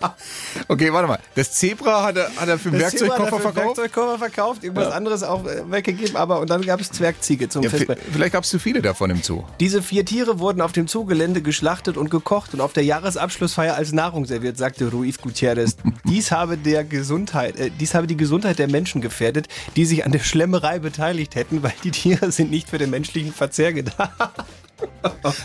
[0.68, 1.18] Okay, warte mal.
[1.34, 3.76] Das Zebra hat er, hat er für einen Das er Werkzeugkoffer für verkauft?
[3.78, 7.70] Werkzeugkoffer verkauft, irgendwas anderes auch äh, weggegeben, aber und dann gab es Zwergziege zum Ja,
[7.70, 7.98] Festback.
[7.98, 9.44] v- vielleicht gab es zu viele davon im Zoo.
[9.60, 13.92] Diese vier Tiere wurden auf dem Zoogelände geschlachtet und gekocht und auf der Jahresabschlussfeier als
[13.92, 15.76] Nahrung serviert, sagte Ruiz Gutierrez.
[16.04, 20.12] Dies habe der Gesundheit, äh, dies habe die Gesundheit der Menschen gefährdet, die sich an
[20.12, 24.10] der Schlemmerei beteiligt hätten, weil die Tiere sind nicht für den menschlichen Verzehr gedacht.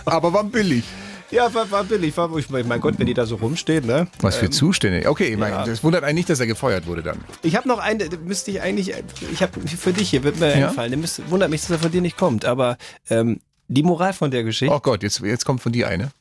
[0.06, 0.84] Aber war billig.
[1.32, 2.16] Ja, war, war billig.
[2.18, 4.08] War, ich mein Gott, wenn die da so rumstehen, ne?
[4.22, 5.10] Was für Zustände.
[5.10, 5.66] Okay, ich meine, ja.
[5.66, 7.18] das wundert einen nicht, dass er gefeuert wurde dann.
[7.42, 8.94] Ich habe noch eine, da müsste ich eigentlich,
[9.32, 10.68] ich habe für dich hier, wird mir Ja?
[10.70, 12.78] einfallen, der müsste, wundert mich, dass er von dir nicht kommt, aber
[13.10, 16.12] ähm, die Moral von der Geschichte, Oh Gott, jetzt, jetzt kommt von dir eine.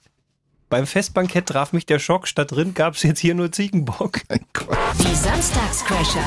[0.71, 4.21] beim Festbankett traf mich der Schock, statt Rind gab es jetzt hier nur Ziegenbock.
[4.99, 6.25] Die Samstagscrasher.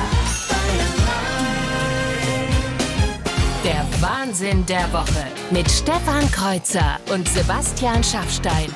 [3.68, 8.72] Der Wahnsinn der Woche mit Stefan Kreuzer und Sebastian Schaffstein.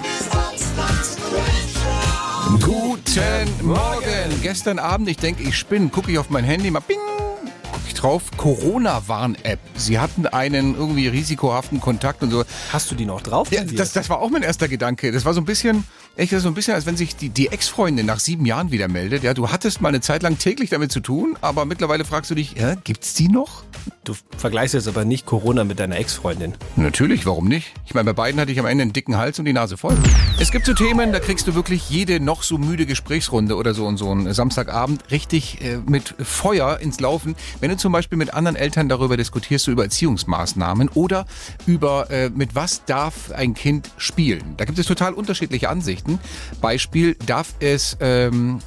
[2.61, 4.43] Guten Morgen.
[4.43, 6.99] Gestern Abend, ich denke, ich spinne, gucke ich auf mein Handy, mal bing,
[7.73, 9.61] gucke ich drauf, Corona-Warn-App.
[9.77, 12.45] Sie hatten einen irgendwie risikohaften Kontakt und so.
[12.71, 13.51] Hast du die noch drauf?
[13.51, 15.11] Ja, das, das war auch mein erster Gedanke.
[15.11, 15.85] Das war so ein bisschen,
[16.17, 19.23] echt so ein bisschen, als wenn sich die, die Ex-Freundin nach sieben Jahren wieder meldet.
[19.23, 22.35] Ja, du hattest mal eine Zeit lang täglich damit zu tun, aber mittlerweile fragst du
[22.35, 23.65] dich, ja, gibt's die noch?
[24.05, 26.55] du vergleichst jetzt aber nicht Corona mit deiner Ex-Freundin.
[26.77, 27.73] Natürlich, warum nicht?
[27.87, 29.97] Ich meine, bei beiden hatte ich am Ende einen dicken Hals und die Nase voll.
[30.41, 33.87] Es gibt so Themen, da kriegst du wirklich jede noch so müde Gesprächsrunde oder so
[33.87, 37.37] und so einen Samstagabend richtig äh, mit Feuer ins Laufen.
[37.61, 41.27] Wenn du zum Beispiel mit anderen Eltern darüber diskutierst, so über Erziehungsmaßnahmen oder
[41.67, 44.55] über äh, mit was darf ein Kind spielen.
[44.57, 46.02] Da gibt es total unterschiedliche Ansichten.
[46.61, 48.61] Beispiel, darf es ähm,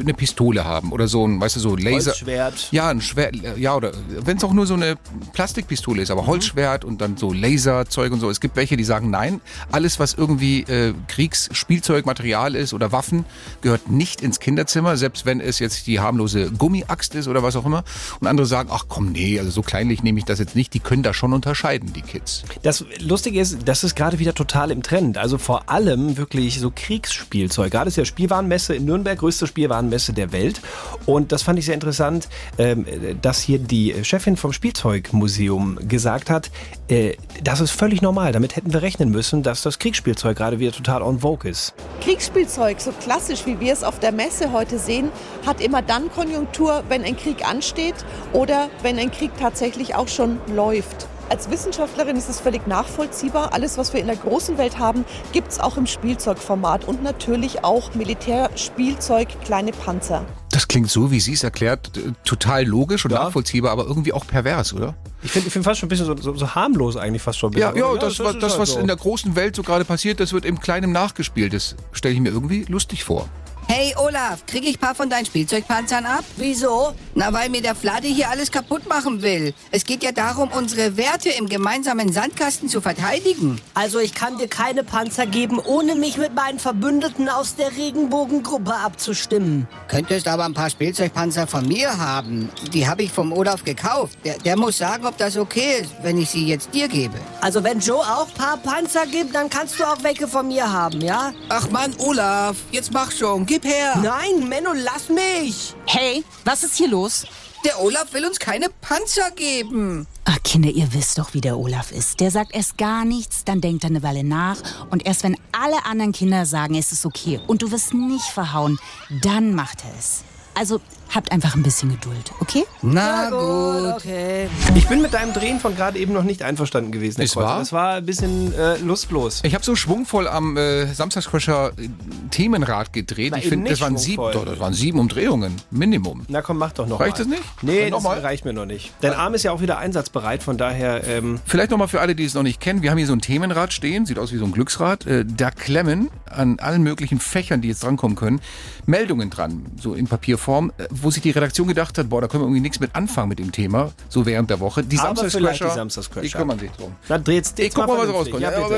[0.00, 2.12] eine Pistole haben oder so ein, weißt du, so Laser.
[2.12, 2.68] Holzschwert.
[2.72, 3.92] Ja, ein Schwert, ja, oder
[4.24, 4.96] wenn es auch nur so eine
[5.32, 6.26] Plastikpistole ist, aber Mhm.
[6.26, 8.30] Holzschwert und dann so Laserzeug und so.
[8.30, 13.24] Es gibt welche, die sagen, nein, alles, was irgendwie äh, Kriegsspielzeugmaterial ist oder Waffen,
[13.60, 17.66] gehört nicht ins Kinderzimmer, selbst wenn es jetzt die harmlose Gummiaxt ist oder was auch
[17.66, 17.84] immer.
[18.20, 20.74] Und andere sagen, ach komm, nee, also so kleinlich nehme ich das jetzt nicht.
[20.74, 22.42] Die können da schon unterscheiden, die Kids.
[22.62, 25.18] Das Lustige ist, das ist gerade wieder total im Trend.
[25.18, 27.70] Also vor allem wirklich so Kriegsspielzeug.
[27.70, 30.60] Gerade ist ja Spielwarenmesse in Nürnberg, größte Spielwarenmesse der Welt.
[31.04, 32.86] Und das fand ich sehr interessant, ähm,
[33.20, 36.50] dass hier die Chefin vom Spielzeugmuseum gesagt hat,
[36.88, 38.32] äh, das ist völlig normal.
[38.32, 41.74] Damit hätten wir rechnen müssen, dass das Kriegsspielzeug gerade wieder total on vogue ist.
[42.00, 45.10] Kriegsspielzeug, so klassisch wie wir es auf der Messe heute sehen,
[45.44, 47.96] hat immer dann Konjunktur, wenn ein Krieg ansteht
[48.32, 51.08] oder wenn ein Krieg tatsächlich auch schon läuft.
[51.28, 53.52] Als Wissenschaftlerin ist es völlig nachvollziehbar.
[53.52, 57.64] Alles, was wir in der großen Welt haben, gibt es auch im Spielzeugformat und natürlich
[57.64, 60.24] auch Militärspielzeug, kleine Panzer.
[60.52, 61.90] Das klingt so, wie sie es erklärt,
[62.24, 64.94] total logisch und nachvollziehbar, aber irgendwie auch pervers, oder?
[65.22, 67.52] Ich finde ich find fast schon ein bisschen so, so, so harmlos eigentlich fast schon.
[67.54, 67.92] Ja, bisschen.
[67.92, 68.78] ja, das, ist das halt was so.
[68.78, 71.52] in der großen Welt so gerade passiert, das wird im Kleinen nachgespielt.
[71.52, 73.28] Das stelle ich mir irgendwie lustig vor.
[73.68, 76.24] Hey Olaf, krieg ich ein paar von deinen Spielzeugpanzern ab?
[76.36, 76.94] Wieso?
[77.16, 79.54] Na, weil mir der Flade hier alles kaputt machen will.
[79.72, 83.60] Es geht ja darum, unsere Werte im gemeinsamen Sandkasten zu verteidigen.
[83.74, 88.72] Also ich kann dir keine Panzer geben, ohne mich mit meinen Verbündeten aus der Regenbogengruppe
[88.72, 89.66] abzustimmen.
[89.88, 92.48] Könntest aber ein paar Spielzeugpanzer von mir haben.
[92.72, 94.16] Die habe ich vom Olaf gekauft.
[94.24, 97.16] Der, der muss sagen, ob das okay ist, wenn ich sie jetzt dir gebe.
[97.40, 100.72] Also wenn Joe auch ein paar Panzer gibt, dann kannst du auch welche von mir
[100.72, 101.32] haben, ja?
[101.48, 103.96] Ach Mann, Olaf, jetzt mach schon, gib her.
[104.02, 105.74] Nein, Menno, lass mich.
[105.86, 107.26] Hey, was ist hier los?
[107.64, 110.06] Der Olaf will uns keine Panzer geben.
[110.24, 112.20] Ach, Kinder, ihr wisst doch, wie der Olaf ist.
[112.20, 114.58] Der sagt erst gar nichts, dann denkt er eine Weile nach.
[114.90, 118.78] Und erst wenn alle anderen Kinder sagen, es ist okay und du wirst nicht verhauen,
[119.22, 120.22] dann macht er es.
[120.54, 120.80] Also
[121.16, 122.64] habt einfach ein bisschen Geduld, okay?
[122.82, 123.94] Na gut.
[123.96, 124.48] Okay.
[124.74, 127.22] Ich bin mit deinem Drehen von gerade eben noch nicht einverstanden gewesen.
[127.22, 127.46] Ist Kreuzer.
[127.48, 127.58] wahr?
[127.58, 129.40] Das war ein bisschen äh, lustlos.
[129.42, 131.88] Ich habe so schwungvoll am äh, Samstagscrasher äh,
[132.30, 133.32] Themenrad gedreht.
[133.32, 136.26] Na, ich finde, das waren sieben, doch, das waren sieben Umdrehungen, Minimum.
[136.28, 137.24] Na komm, mach doch noch Reicht mal.
[137.24, 137.42] das nicht?
[137.62, 138.20] Nee, das mal?
[138.20, 138.92] reicht mir noch nicht.
[139.00, 141.02] Dein Arm ist ja auch wieder einsatzbereit, von daher...
[141.08, 142.82] Ähm, Vielleicht nochmal für alle, die es noch nicht kennen.
[142.82, 145.06] Wir haben hier so ein Themenrad stehen, sieht aus wie so ein Glücksrad.
[145.06, 148.40] Äh, da klemmen an allen möglichen Fächern, die jetzt drankommen können,
[148.84, 152.42] Meldungen dran, so in Papierform, äh, wo sich die Redaktion gedacht hat, boah, da können
[152.42, 154.82] wir irgendwie nichts mit anfangen mit dem Thema, so während der Woche.
[154.82, 156.26] Die Samstagscrasher, die Samstagscrasher.
[156.26, 156.96] die kümmern sich drum.
[157.08, 158.42] na, dreht's, Ich guck mal, was rauskommt.
[158.42, 158.68] Ja, Ja,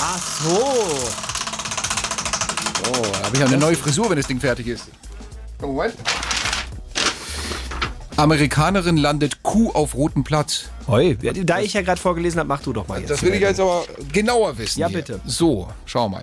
[0.00, 0.62] Ach so.
[2.88, 4.84] Oh, da habe ich ja eine neue Frisur, wenn das Ding fertig ist.
[5.60, 5.94] Moment.
[8.14, 10.66] Amerikanerin landet Kuh auf rotem Platz.
[11.20, 13.10] Ja, da ich ja gerade vorgelesen habe, mach du doch mal jetzt.
[13.10, 14.78] Das will ich jetzt aber genauer wissen.
[14.78, 14.98] Ja, hier.
[14.98, 15.20] bitte.
[15.26, 16.22] So, schau mal.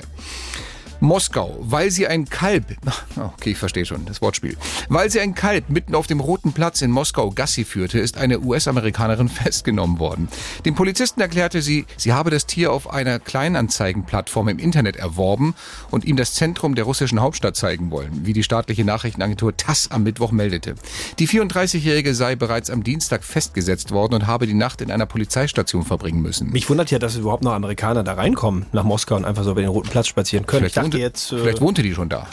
[1.06, 2.66] Moskau, weil sie ein Kalb,
[3.16, 4.58] okay, ich verstehe schon, das Wortspiel.
[4.90, 8.40] Weil sie ein Kalb mitten auf dem Roten Platz in Moskau Gassi führte, ist eine
[8.40, 10.28] US-Amerikanerin festgenommen worden.
[10.66, 15.54] Dem Polizisten erklärte sie, sie habe das Tier auf einer Kleinanzeigenplattform im Internet erworben
[15.92, 20.04] und ihm das Zentrum der russischen Hauptstadt zeigen wollen, wie die staatliche Nachrichtenagentur TASS am
[20.04, 20.76] Mittwoch meldete.
[21.20, 25.86] Die 34-Jährige sei bereits am Dienstag festgesetzt worden und habe die Nacht in einer Polizeistation
[25.86, 26.52] verbringen müssen.
[26.52, 29.62] Mich wundert ja, dass überhaupt noch Amerikaner da reinkommen nach Moskau und einfach so über
[29.62, 30.70] den Roten Platz spazieren können.
[30.70, 31.32] Vielleicht, wohnte, jetzt.
[31.32, 32.28] Äh, vielleicht wohnte die schon da.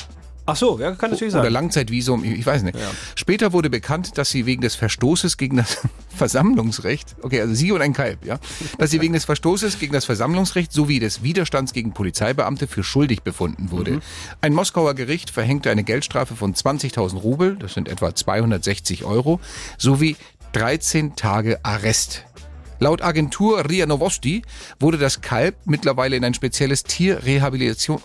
[0.47, 1.53] ach so, ja, kann natürlich Oder sein.
[1.53, 2.79] Langzeitvisum, ich weiß nicht.
[3.15, 5.79] Später wurde bekannt, dass sie wegen des Verstoßes gegen das
[6.17, 8.39] Versammlungsrecht, okay, also sie und ein Kalb, ja,
[8.79, 13.23] dass sie wegen des Verstoßes gegen das Versammlungsrecht sowie des Widerstands gegen Polizeibeamte für schuldig
[13.23, 14.01] befunden wurde.
[14.41, 19.41] Ein Moskauer Gericht verhängte eine Geldstrafe von 20.000 Rubel, das sind etwa 260 Euro,
[19.79, 20.17] sowie
[20.53, 22.25] 13 Tage Arrest.
[22.83, 24.43] Laut Agentur RIA Novosti
[24.81, 28.03] wurde das Kalb mittlerweile in ein spezielles Tierrehabilitation,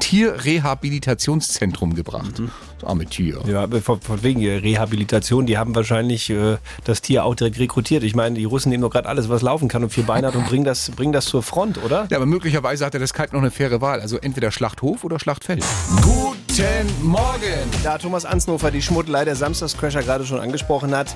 [0.00, 2.42] Tierrehabilitationszentrum gebracht.
[2.80, 3.40] Das arme Tier.
[3.46, 8.02] Ja, von, von wegen Rehabilitation, die haben wahrscheinlich äh, das Tier auch direkt rekrutiert.
[8.02, 10.34] Ich meine, die Russen nehmen doch gerade alles, was laufen kann und vier Beine hat
[10.34, 12.08] und bringen das, bringen das zur Front, oder?
[12.10, 14.00] Ja, aber möglicherweise hatte das Kalb noch eine faire Wahl.
[14.00, 15.64] Also entweder Schlachthof oder Schlachtfeld.
[16.02, 17.70] Guten Morgen!
[17.84, 21.14] Da Thomas Ansnofer die Schmuddelei der Samstagscrasher gerade schon angesprochen hat,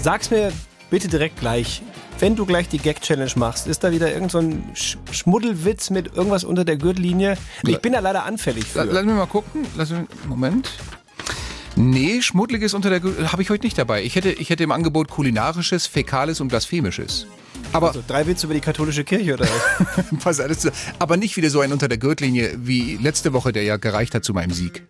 [0.00, 0.52] sag's mir
[0.90, 1.82] bitte direkt gleich.
[2.20, 6.14] Wenn du gleich die Gag-Challenge machst, ist da wieder irgend so ein Sch Schmuddelwitz mit
[6.14, 7.36] irgendwas unter der Gürtellinie?
[7.66, 8.84] Ich bin da leider anfällig für.
[8.84, 9.64] Lass mich mal gucken.
[9.76, 10.70] Lass mich, Moment.
[11.76, 14.02] Nee, Schmuddeliges unter der Gürtel habe ich heute nicht dabei.
[14.02, 17.26] Ich hätte, ich hätte im Angebot kulinarisches, fäkales und blasphemisches.
[17.72, 20.04] Aber Also drei Witze über die katholische Kirche oder was?
[20.22, 23.62] Pass alles zu- aber nicht wieder so ein unter der Gürtellinie wie letzte Woche, der
[23.62, 24.82] ja gereicht hat zu meinem Sieg.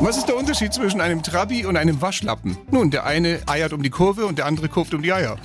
[0.00, 2.56] Was ist der Unterschied zwischen einem Trabi und einem Waschlappen?
[2.72, 5.38] Nun, der eine eiert um die Kurve und der andere kurft um die Eier.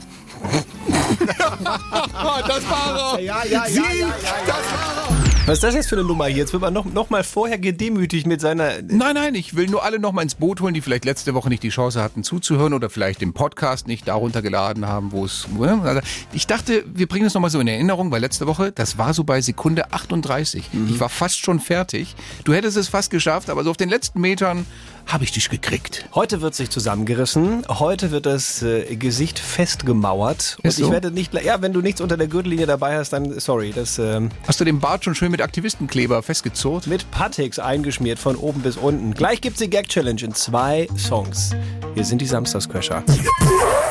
[2.47, 3.21] das war er!
[3.21, 4.33] Ja, ja, ja, Sie, ja, ja, ja.
[4.45, 5.35] das war er!
[5.47, 6.37] Was ist das jetzt für eine Nummer hier?
[6.37, 8.81] Jetzt wird man noch, noch mal vorher gedemütigt mit seiner...
[8.81, 11.49] Nein, nein, ich will nur alle noch mal ins Boot holen, die vielleicht letzte Woche
[11.49, 15.47] nicht die Chance hatten zuzuhören oder vielleicht den Podcast nicht darunter geladen haben, wo es...
[15.55, 15.79] ne?
[15.83, 16.01] Also
[16.33, 19.13] ich dachte, wir bringen es noch mal so in Erinnerung, weil letzte Woche, das war
[19.13, 20.71] so bei Sekunde 38.
[20.89, 22.15] Ich war fast schon fertig.
[22.43, 24.65] Du hättest es fast geschafft, aber so auf den letzten Metern
[25.07, 26.07] habe ich dich gekriegt.
[26.15, 27.63] Heute wird sich zusammengerissen.
[27.69, 30.57] Heute wird das äh, Gesicht festgemauert.
[30.63, 30.85] Und Ist so?
[30.85, 31.33] ich werde nicht...
[31.43, 33.71] Ja, wenn du nichts unter der Gürtellinie dabei hast, dann sorry.
[33.73, 33.99] Das...
[33.99, 36.87] Ähm, Hast du den Bart schon schön mit Aktivistenkleber festgezurrt?
[36.87, 39.13] mit Pateks eingeschmiert von oben bis unten.
[39.13, 41.51] Gleich gibt's die Gag-Challenge in zwei Songs.
[41.93, 43.03] Hier sind die Samstagscrasher.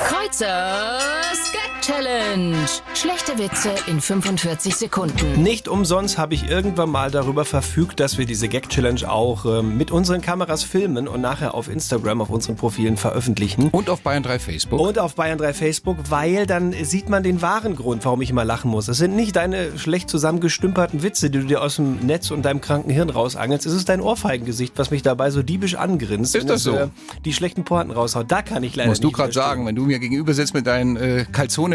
[0.08, 1.53] Kreuzers Gag
[1.88, 2.56] Challenge.
[2.94, 5.42] Schlechte Witze in 45 Sekunden.
[5.42, 9.90] Nicht umsonst habe ich irgendwann mal darüber verfügt, dass wir diese Gag-Challenge auch ähm, mit
[9.90, 13.68] unseren Kameras filmen und nachher auf Instagram, auf unseren Profilen veröffentlichen.
[13.68, 14.80] Und auf Bayern 3 Facebook.
[14.80, 18.46] Und auf Bayern 3 Facebook, weil dann sieht man den wahren Grund, warum ich immer
[18.46, 18.88] lachen muss.
[18.88, 22.62] Es sind nicht deine schlecht zusammengestümperten Witze, die du dir aus dem Netz und deinem
[22.62, 23.66] kranken Hirn rausangelst.
[23.66, 26.34] Es ist dein Ohrfeigengesicht, was mich dabei so diebisch angrinst.
[26.34, 26.74] Ist und das so?
[26.76, 26.88] äh,
[27.26, 28.32] die schlechten Pointen raushaut.
[28.32, 29.50] Da kann ich leider Musst du nicht gerade widerstehen.
[29.50, 31.26] sagen, wenn du mir gegenüber sitzt mit deinen äh,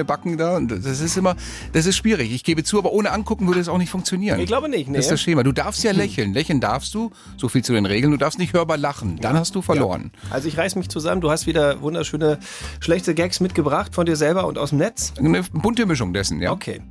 [0.03, 1.35] Calzone-Backen da, und das ist immer,
[1.73, 2.31] das ist schwierig.
[2.33, 4.39] Ich gebe zu, aber ohne angucken würde es auch nicht funktionieren.
[4.39, 4.97] Ich glaube nicht, nee.
[4.97, 5.43] Das ist das Schema.
[5.43, 6.33] Du darfst ja lächeln.
[6.33, 8.12] Lächeln darfst du, so viel zu den Regeln.
[8.12, 9.17] Du darfst nicht hörbar lachen.
[9.21, 10.12] Dann hast du verloren.
[10.29, 11.21] Also ich reiß mich zusammen.
[11.21, 12.39] Du hast wieder wunderschöne,
[12.79, 15.13] schlechte Gags mitgebracht von dir selber und aus dem Netz.
[15.17, 16.51] Eine bunte Mischung dessen, ja.
[16.51, 16.81] Okay.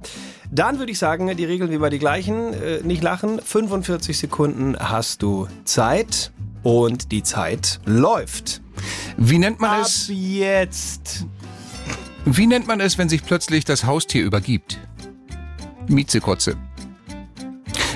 [0.50, 2.54] Dann würde ich sagen, die Regeln wie immer die gleichen.
[2.54, 3.40] Äh, nicht lachen.
[3.40, 8.62] 45 Sekunden hast du Zeit und die Zeit läuft.
[9.16, 10.08] Wie nennt man Ab es?
[10.08, 11.26] jetzt.
[12.24, 14.78] Wie nennt man es, wenn sich plötzlich das Haustier übergibt?
[15.88, 16.56] Mietzekotze.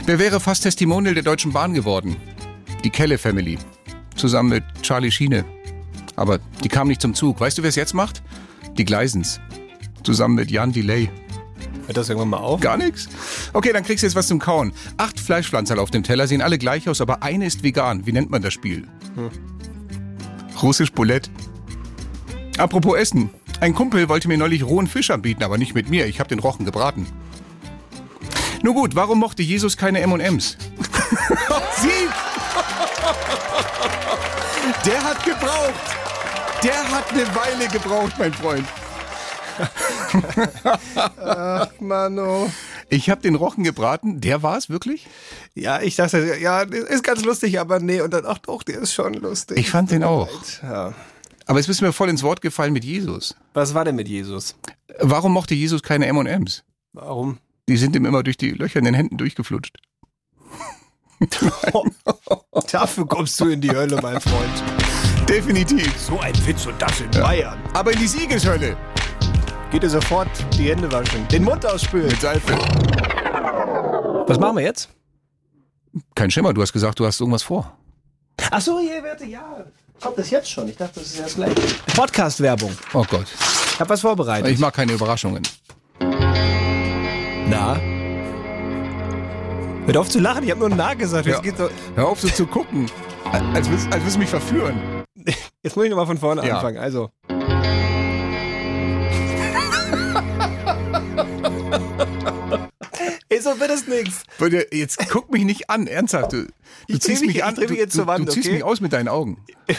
[0.07, 2.17] Wer wäre fast Testimonial der Deutschen Bahn geworden?
[2.85, 3.59] Die Kelle Family.
[4.17, 5.45] Zusammen mit Charlie Schiene.
[6.17, 7.41] Aber die kam nicht zum Zug.
[7.41, 8.23] Weißt du, wer es jetzt macht?
[8.77, 9.41] Die Gleisens.
[10.03, 11.11] Zusammen mit Jan Delay.
[11.87, 12.61] Hört das irgendwann mal auf?
[12.61, 13.09] Gar nichts?
[13.53, 14.73] Okay, dann kriegst du jetzt was zum Kauen.
[14.97, 18.07] Acht Fleischpflanzerl auf dem Teller sehen alle gleich aus, aber eine ist vegan.
[18.07, 18.87] Wie nennt man das Spiel?
[20.63, 21.31] Russisch Boulette.
[22.59, 23.31] Apropos Essen.
[23.63, 26.07] Ein Kumpel wollte mir neulich rohen Fisch anbieten, aber nicht mit mir.
[26.07, 27.07] Ich habe den Rochen gebraten.
[28.61, 30.57] Nur gut, warum mochte Jesus keine M&M's?
[31.77, 32.09] Sie!
[34.85, 35.75] Der hat gebraucht.
[36.65, 38.67] Der hat eine Weile gebraucht, mein Freund.
[41.25, 42.51] Ach, Mano.
[42.89, 44.21] Ich habe den Rochen gebraten.
[44.21, 45.07] Der war's wirklich?
[45.55, 48.01] Ja, ich dachte, ja, ist ganz lustig, aber nee.
[48.01, 49.57] Und dann, ach doch, der ist schon lustig.
[49.57, 50.29] Ich fand den auch.
[50.65, 50.95] Ja.
[51.53, 53.37] Aber jetzt bist du mir voll ins Wort gefallen mit Jesus.
[53.53, 54.57] Was war denn mit Jesus?
[55.01, 56.65] Warum mochte Jesus keine M&M's?
[56.95, 57.41] Warum?
[57.69, 59.77] Die sind ihm immer durch die Löcher in den Händen durchgeflutscht.
[62.73, 65.29] Dafür kommst du in die Hölle, mein Freund.
[65.29, 65.95] Definitiv.
[65.99, 67.59] So ein Witz und das in Bayern.
[67.75, 68.75] Aber in die Siegeshölle.
[69.71, 71.29] Geht ihr sofort die Hände waschen.
[71.29, 72.09] Den Mund ausspülen.
[72.09, 72.55] Mit Seife.
[74.27, 74.89] Was machen wir jetzt?
[76.15, 77.77] Kein Schimmer, du hast gesagt, du hast irgendwas vor.
[78.51, 79.67] Ach so, hier, warte, ja.
[80.03, 80.69] Kommt das jetzt schon?
[80.69, 81.55] Ich dachte, das ist erst gleich.
[81.95, 82.77] Podcast-Werbung.
[82.93, 83.27] Oh Gott.
[83.75, 84.51] Ich hab was vorbereitet.
[84.51, 85.43] Ich mag keine Überraschungen.
[87.47, 87.77] Na?
[89.87, 91.27] Hört auf zu lachen, ich habe nur Na gesagt.
[91.27, 91.39] Ja.
[91.41, 92.91] Geht's so, Hör auf so zu gucken.
[93.55, 95.05] Als willst, als willst du mich verführen.
[95.63, 96.57] jetzt muss ich nochmal von vorne Ja.
[96.57, 96.79] anfangen.
[96.79, 97.11] Also.
[103.33, 104.25] Ey, so wird es nichts.
[104.71, 106.35] Jetzt guck mich nicht an, ernsthaft.
[106.35, 106.49] Du, du
[106.87, 107.55] Ich ziehst mich- mich ich an.
[107.55, 108.57] du, du, Wand, du ziehst okay?
[108.57, 109.39] mich aus mit deinen Augen.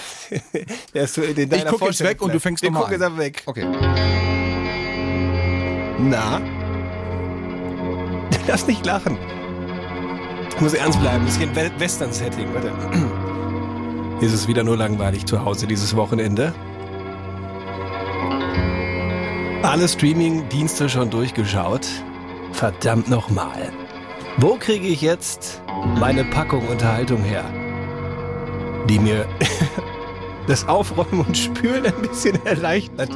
[1.06, 3.12] So Ich deiner guck jetzt weg und du fängst nochmal Ich guck an.
[3.12, 3.44] jetzt weg.
[3.46, 3.66] Okay.
[6.00, 6.42] Na?
[8.48, 9.18] Darfst nicht lachen.
[10.50, 11.26] Ich muss ernst bleiben.
[11.26, 12.48] Das ist ein We- Western-Setting.
[12.54, 12.72] Warte.
[14.26, 16.54] Ist es wieder nur langweilig zu Hause dieses Wochenende.
[19.64, 21.88] Alle Streaming-Dienste schon durchgeschaut.
[22.54, 23.72] Verdammt nochmal.
[24.38, 25.62] Wo kriege ich jetzt
[26.00, 27.44] meine Packung Unterhaltung her?
[28.88, 29.26] Die mir
[30.48, 33.10] das Aufräumen und Spülen ein bisschen erleichtert.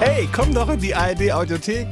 [0.00, 1.86] Hey, komm doch in die ARD-Audiothek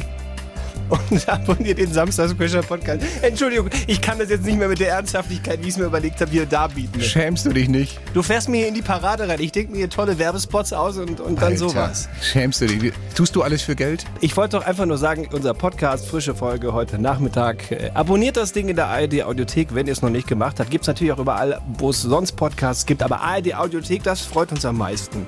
[0.90, 3.02] und abonniert den Samstagscrasher Podcast.
[3.22, 6.20] Entschuldigung, ich kann das jetzt nicht mehr mit der Ernsthaftigkeit, wie ich es mir überlegt
[6.20, 7.00] habe, hier darbieten.
[7.00, 7.98] Schämst du dich nicht?
[8.14, 9.40] Du fährst mir hier in die Parade rein.
[9.40, 12.08] Ich denke mir hier tolle Werbespots aus und, und dann Alter, sowas.
[12.20, 12.92] Schämst du dich?
[13.14, 14.04] Tust du alles für Geld?
[14.20, 17.70] Ich wollte doch einfach nur sagen, unser Podcast, frische Folge heute Nachmittag.
[17.70, 20.70] Äh, abonniert das Ding in der ARD Audiothek, wenn ihr es noch nicht gemacht habt.
[20.70, 23.02] Gibt es natürlich auch überall, wo es sonst Podcasts gibt.
[23.02, 25.26] Aber ARD Audiothek, das freut uns am meisten.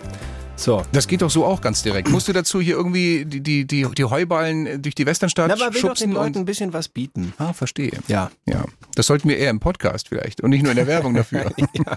[0.62, 0.83] So.
[0.92, 2.09] Das geht doch so auch ganz direkt.
[2.09, 5.75] Musst du dazu hier irgendwie die, die, die, die Heuballen durch die Westernstadt Na, man
[5.75, 6.12] will doch den schubsen?
[6.12, 7.33] Leuten ein bisschen was bieten.
[7.38, 7.98] ah, verstehe.
[8.07, 8.31] Ja.
[8.46, 8.64] Ja.
[8.94, 11.51] Das sollten wir eher im Podcast vielleicht und nicht nur in der Werbung dafür.
[11.75, 11.96] ja.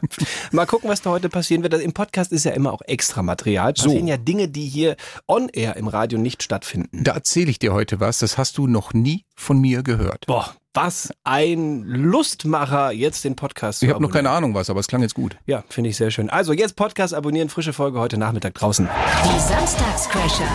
[0.52, 1.76] Mal gucken, was da heute passieren wird.
[1.76, 3.74] Im Podcast ist ja immer auch extra Material.
[3.74, 4.10] Passieren So.
[4.10, 4.96] ja Dinge, die hier
[5.28, 7.04] on air im Radio nicht stattfinden.
[7.04, 10.26] Da erzähle ich dir heute was, das hast du noch nie von mir gehört.
[10.26, 14.82] Boah, was ein Lustmacher, jetzt den Podcast zu Ich habe noch keine Ahnung was, aber
[14.82, 15.38] es klang jetzt gut.
[15.46, 16.30] Ja, finde ich sehr schön.
[16.30, 18.88] Also jetzt Podcast abonnieren, frische Folge heute Nachmittag draußen.
[19.24, 20.50] Die Samstagscrasher.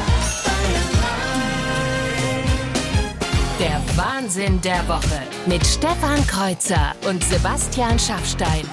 [3.59, 8.65] Der Wahnsinn der Woche mit Stefan Kreuzer und Sebastian Schaffstein.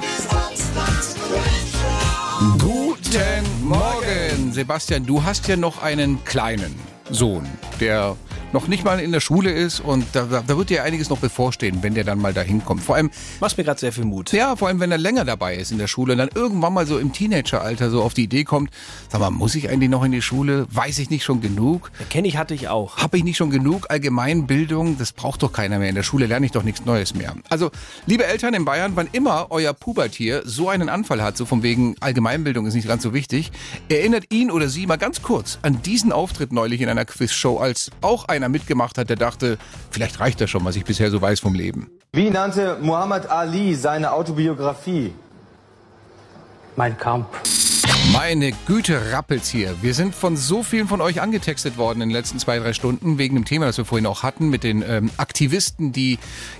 [2.60, 5.06] Guten Morgen, Sebastian.
[5.06, 6.76] Du hast ja noch einen kleinen
[7.10, 7.45] Sohn,
[7.80, 8.16] der
[8.54, 11.80] noch nicht mal in der Schule ist und da, da wird dir einiges noch bevorstehen,
[11.82, 12.84] wenn der dann mal dahin kommt.
[12.84, 14.32] Vor allem Machst mir gerade sehr viel Mut.
[14.32, 16.88] Ja, vor allem wenn er länger dabei ist in der Schule und dann irgendwann mal
[16.88, 18.72] so im Teenageralter so auf die Idee kommt,
[19.12, 20.68] sag mal, muss ich eigentlich noch in die Schule?
[20.72, 21.91] Weiß ich nicht schon genug?
[22.10, 22.98] Kenne ich, hatte ich auch.
[22.98, 24.98] Habe ich nicht schon genug Allgemeinbildung?
[24.98, 25.89] Das braucht doch keiner mehr.
[25.89, 27.36] In der Schule lerne ich doch nichts Neues mehr.
[27.50, 27.72] Also,
[28.06, 31.95] liebe Eltern in Bayern, wann immer euer Pubertier so einen Anfall hat, so von wegen
[32.00, 33.52] Allgemeinbildung ist nicht ganz so wichtig,
[33.89, 37.91] erinnert ihn oder sie mal ganz kurz an diesen Auftritt neulich in einer Quizshow, als
[38.02, 39.58] auch einer mitgemacht hat, der dachte,
[39.92, 41.90] vielleicht reicht das schon, was ich bisher so weiß vom Leben.
[42.14, 45.14] Wie nannte Muhammad Ali seine Autobiografie?
[46.76, 47.66] Mein Kampf.
[48.20, 49.76] Meine Güte, rappelt's hier.
[49.84, 53.20] Wir sind von so vielen von euch angetextet worden in den letzten zwei, drei Stunden
[53.20, 56.18] wegen dem Thema, das wir vorhin auch hatten, mit den ähm, Aktivisten, die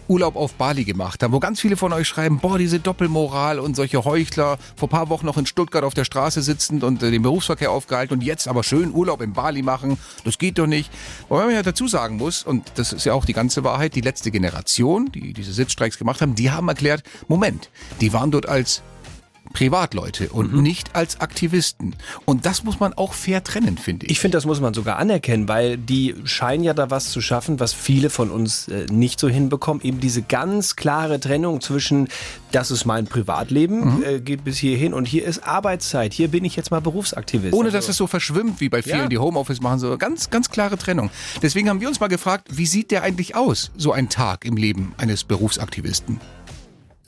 [0.07, 3.75] Urlaub auf Bali gemacht haben, wo ganz viele von euch schreiben, boah, diese Doppelmoral und
[3.75, 7.23] solche Heuchler, vor paar Wochen noch in Stuttgart auf der Straße sitzend und äh, den
[7.23, 10.91] Berufsverkehr aufgehalten und jetzt aber schön Urlaub in Bali machen, das geht doch nicht.
[11.27, 14.01] Wobei man ja dazu sagen muss, und das ist ja auch die ganze Wahrheit, die
[14.01, 18.83] letzte Generation, die diese Sitzstreiks gemacht haben, die haben erklärt, Moment, die waren dort als
[19.53, 21.95] Privatleute und nicht als Aktivisten.
[22.25, 24.13] Und das muss man auch fair trennen, finde ich.
[24.13, 27.59] Ich finde, das muss man sogar anerkennen, weil die scheinen ja da was zu schaffen,
[27.59, 29.83] was viele von uns äh, nicht so hinbekommen.
[29.83, 32.07] Eben diese ganz klare Trennung zwischen,
[32.51, 36.13] das ist mein Privatleben, äh, geht bis hierhin und hier ist Arbeitszeit.
[36.13, 37.53] Hier bin ich jetzt mal Berufsaktivist.
[37.53, 39.07] Ohne Also- dass es so verschwimmt wie bei vielen, Ja.
[39.07, 41.09] die Homeoffice machen, so ganz, ganz klare Trennung.
[41.41, 44.55] Deswegen haben wir uns mal gefragt, wie sieht der eigentlich aus, so ein Tag im
[44.57, 46.19] Leben eines Berufsaktivisten?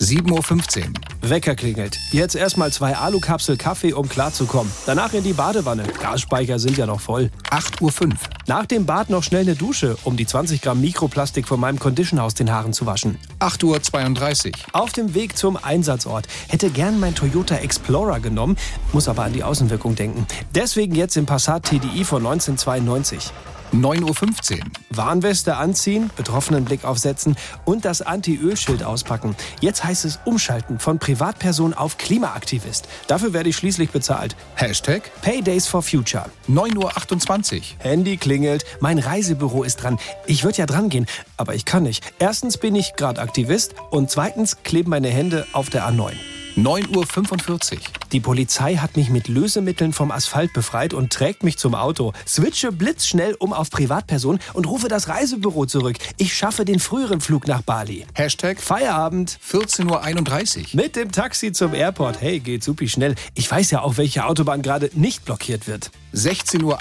[0.02, 1.30] 7.15 Uhr.
[1.30, 2.00] Wecker klingelt.
[2.12, 4.72] Jetzt erstmal zwei Alukapsel Kaffee, um klarzukommen.
[4.86, 5.84] Danach in die Badewanne.
[6.02, 7.30] Gasspeicher sind ja noch voll.
[7.50, 8.14] 8.05 Uhr.
[8.48, 12.18] Nach dem Bad noch schnell eine Dusche, um die 20 Gramm Mikroplastik von meinem Condition
[12.18, 13.18] aus den Haaren zu waschen.
[13.40, 14.54] 8.32 Uhr.
[14.72, 16.28] Auf dem Weg zum Einsatzort.
[16.48, 18.56] Hätte gern mein Toyota Explorer genommen,
[18.94, 20.26] muss aber an die Außenwirkung denken.
[20.56, 23.32] Deswegen jetzt im Passat TDI von 1992.
[23.74, 24.66] 9.15 Uhr.
[24.90, 29.36] Warnweste anziehen, betroffenen Blick aufsetzen und das Anti-Öl-Schild auspacken.
[29.62, 32.88] Jetzt heißt es umschalten von Privatperson auf Klimaaktivist.
[33.08, 34.36] Dafür werde ich schließlich bezahlt.
[34.56, 36.26] Hashtag Paydays for Future.
[36.50, 37.62] 9.28 Uhr.
[37.80, 40.00] Handy klingelt, mein Reisebüro ist dran.
[40.26, 41.06] Ich würde ja dran gehen,
[41.38, 42.04] aber ich kann nicht.
[42.20, 46.14] Erstens bin ich gerade Aktivist und zweitens kleben meine Hände auf der A9.
[46.58, 47.80] 9.45 Uhr.
[48.12, 52.14] Die Polizei hat mich mit Lösemitteln vom Asphalt befreit und trägt mich zum Auto.
[52.28, 55.98] Switche blitzschnell um auf Privatperson und rufe das Reisebüro zurück.
[56.18, 58.06] Ich schaffe den früheren Flug nach Bali.
[58.14, 59.40] Hashtag Feierabend.
[59.48, 60.66] 14.31 Uhr.
[60.74, 62.20] Mit dem Taxi zum Airport.
[62.22, 63.16] Hey, geht supi schnell.
[63.36, 65.92] Ich weiß ja auch, welche Autobahn gerade nicht blockiert wird.
[66.14, 66.80] 16.38 Uhr.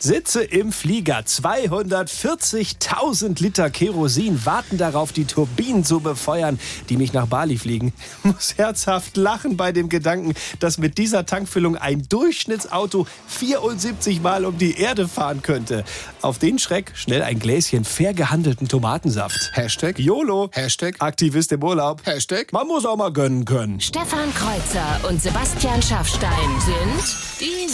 [0.00, 1.18] Sitze im Flieger.
[1.18, 7.92] 240.000 Liter Kerosin warten darauf, die Turbinen zu befeuern, die mich nach Bali fliegen.
[8.22, 14.56] Muss herzhaft lachen bei dem Gedanken, dass mit dieser Tankfüllung ein Durchschnittsauto 74 Mal um
[14.58, 15.84] die Erde fahren könnte.
[16.22, 19.50] Auf den Schreck schnell ein Gläschen fair gehandelten Tomatensaft.
[19.52, 20.50] Hashtag YOLO.
[20.52, 22.04] Hashtag Aktivist im Urlaub.
[22.06, 23.80] Hashtag Man muss auch mal gönnen können.
[23.80, 27.68] Stefan Kreuzer und Sebastian Schaffstein sind die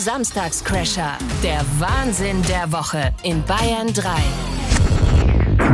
[0.65, 1.19] Samstagscrasher.
[1.43, 4.11] Der Wahnsinn der Woche in Bayern 3.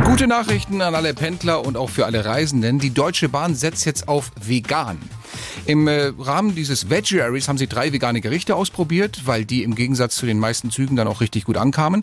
[0.03, 2.79] Gute Nachrichten an alle Pendler und auch für alle Reisenden.
[2.79, 4.97] Die Deutsche Bahn setzt jetzt auf vegan.
[5.65, 10.15] Im äh, Rahmen dieses Vegaries haben sie drei vegane Gerichte ausprobiert, weil die im Gegensatz
[10.15, 12.01] zu den meisten Zügen dann auch richtig gut ankamen.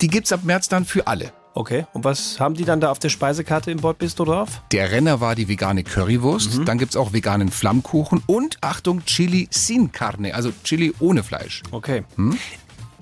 [0.00, 1.32] Die gibt's ab März dann für alle.
[1.54, 4.62] Okay, und was haben die dann da auf der Speisekarte im Bordbistro drauf?
[4.72, 9.90] Der Renner war die vegane Currywurst, dann gibt's auch veganen Flammkuchen und Achtung, Chili sin
[9.90, 11.62] Carne, also Chili ohne Fleisch.
[11.70, 12.04] Okay.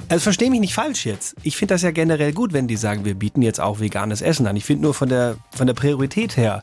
[0.09, 1.35] Also verstehe mich nicht falsch jetzt.
[1.43, 4.47] Ich finde das ja generell gut, wenn die sagen, wir bieten jetzt auch veganes Essen
[4.47, 4.57] an.
[4.57, 6.63] Ich finde nur von der, von der Priorität her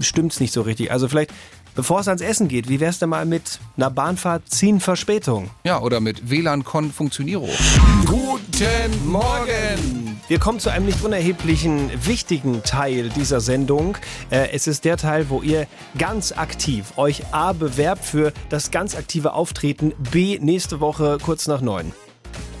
[0.00, 0.90] stimmt's nicht so richtig.
[0.90, 1.32] Also vielleicht,
[1.74, 5.50] bevor es ans Essen geht, wie wär's denn mal mit einer Bahnfahrt ziehen Verspätung?
[5.64, 7.48] Ja, oder mit WLAN Con Funktioniro.
[8.06, 10.20] Guten Morgen!
[10.28, 13.98] Wir kommen zu einem nicht unerheblichen, wichtigen Teil dieser Sendung.
[14.30, 15.66] Äh, es ist der Teil, wo ihr
[15.98, 21.60] ganz aktiv euch A bewerbt für das ganz aktive Auftreten, B nächste Woche kurz nach
[21.60, 21.92] neun.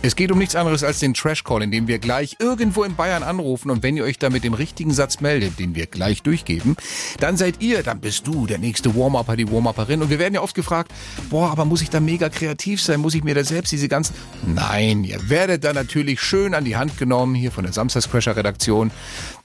[0.04, 2.96] Es geht um nichts anderes als den Trash Call, in dem wir gleich irgendwo in
[2.96, 6.22] Bayern anrufen und wenn ihr euch da mit dem richtigen Satz meldet, den wir gleich
[6.22, 6.76] durchgeben,
[7.20, 10.02] dann seid ihr, dann bist du der nächste Warm-Upper, die Warm-Upperin.
[10.02, 10.90] Und wir werden ja oft gefragt,
[11.30, 14.16] boah, aber muss ich da mega kreativ sein, muss ich mir da selbst diese ganzen...
[14.44, 18.90] Nein, ihr werdet da natürlich schön an die Hand genommen, hier von der Samstagscrasher Redaktion.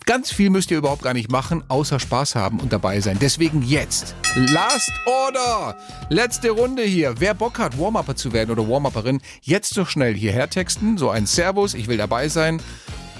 [0.07, 3.17] Ganz viel müsst ihr überhaupt gar nicht machen, außer Spaß haben und dabei sein.
[3.19, 4.15] Deswegen jetzt.
[4.35, 5.75] Last Order.
[6.07, 7.15] Letzte Runde hier.
[7.19, 10.97] Wer Bock hat, Warm-Upper zu werden oder Warm-Upperin, jetzt doch schnell hierher texten.
[10.97, 12.61] So ein Servus, ich will dabei sein.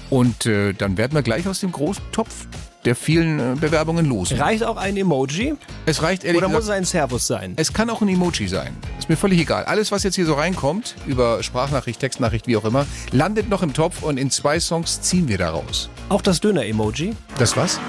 [0.08, 2.46] Und äh, dann werden wir gleich aus dem großen Topf
[2.84, 4.32] der vielen äh, Bewerbungen los.
[4.38, 5.54] Reicht auch ein Emoji?
[5.86, 7.54] Es reicht ehrlich Oder gesagt, muss es ein Servus sein?
[7.56, 8.76] es kann auch ein Emoji sein.
[8.98, 9.64] Ist mir völlig egal.
[9.64, 13.72] Alles, was jetzt hier so reinkommt, über Sprachnachricht, Textnachricht, wie auch immer, landet noch im
[13.72, 15.90] Topf und in zwei Songs ziehen wir daraus.
[16.08, 17.14] Auch das Döner-Emoji?
[17.38, 17.80] Das was?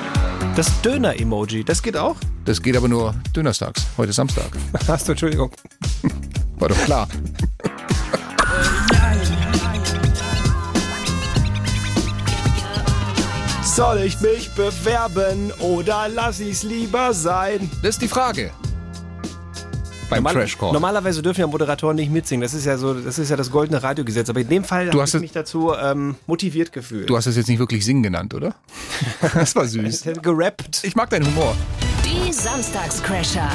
[0.55, 2.15] Das Döner-Emoji, das geht auch?
[2.45, 3.85] Das geht aber nur dönerstags.
[3.97, 4.49] Heute ist Samstag.
[4.87, 5.51] Hast du, Entschuldigung.
[6.57, 7.07] War doch klar.
[13.75, 17.69] Soll ich mich bewerben oder lass ich's lieber sein?
[17.81, 18.51] Das ist die Frage.
[20.09, 20.73] Beim Normal- Trash Call.
[20.73, 22.41] Normalerweise dürfen ja Moderatoren nicht mitsingen.
[22.41, 24.27] Das ist ja so, das ist ja das goldene Radiogesetz.
[24.29, 27.07] Aber in dem Fall habe hast ich es- mich dazu ähm, motiviert gefühlt.
[27.09, 28.55] Du hast es jetzt nicht wirklich singen genannt, oder?
[29.33, 30.03] Das war süß.
[30.21, 30.79] gerappt.
[30.83, 31.55] Ich mag deinen Humor.
[32.03, 33.49] Die Samstagscrasher.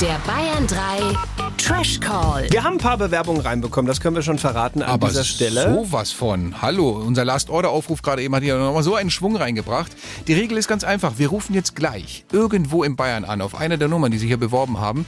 [0.00, 1.16] Der Bayern 3
[1.56, 2.46] Trash Call.
[2.50, 5.72] Wir haben ein paar Bewerbungen reinbekommen, das können wir schon verraten an Aber dieser Stelle.
[5.72, 6.60] sowas von.
[6.60, 9.92] Hallo, unser Last-Order-Aufruf gerade eben hat hier nochmal so einen Schwung reingebracht.
[10.26, 11.14] Die Regel ist ganz einfach.
[11.16, 14.36] Wir rufen jetzt gleich irgendwo in Bayern an, auf einer der Nummern, die sich hier
[14.36, 15.06] beworben haben.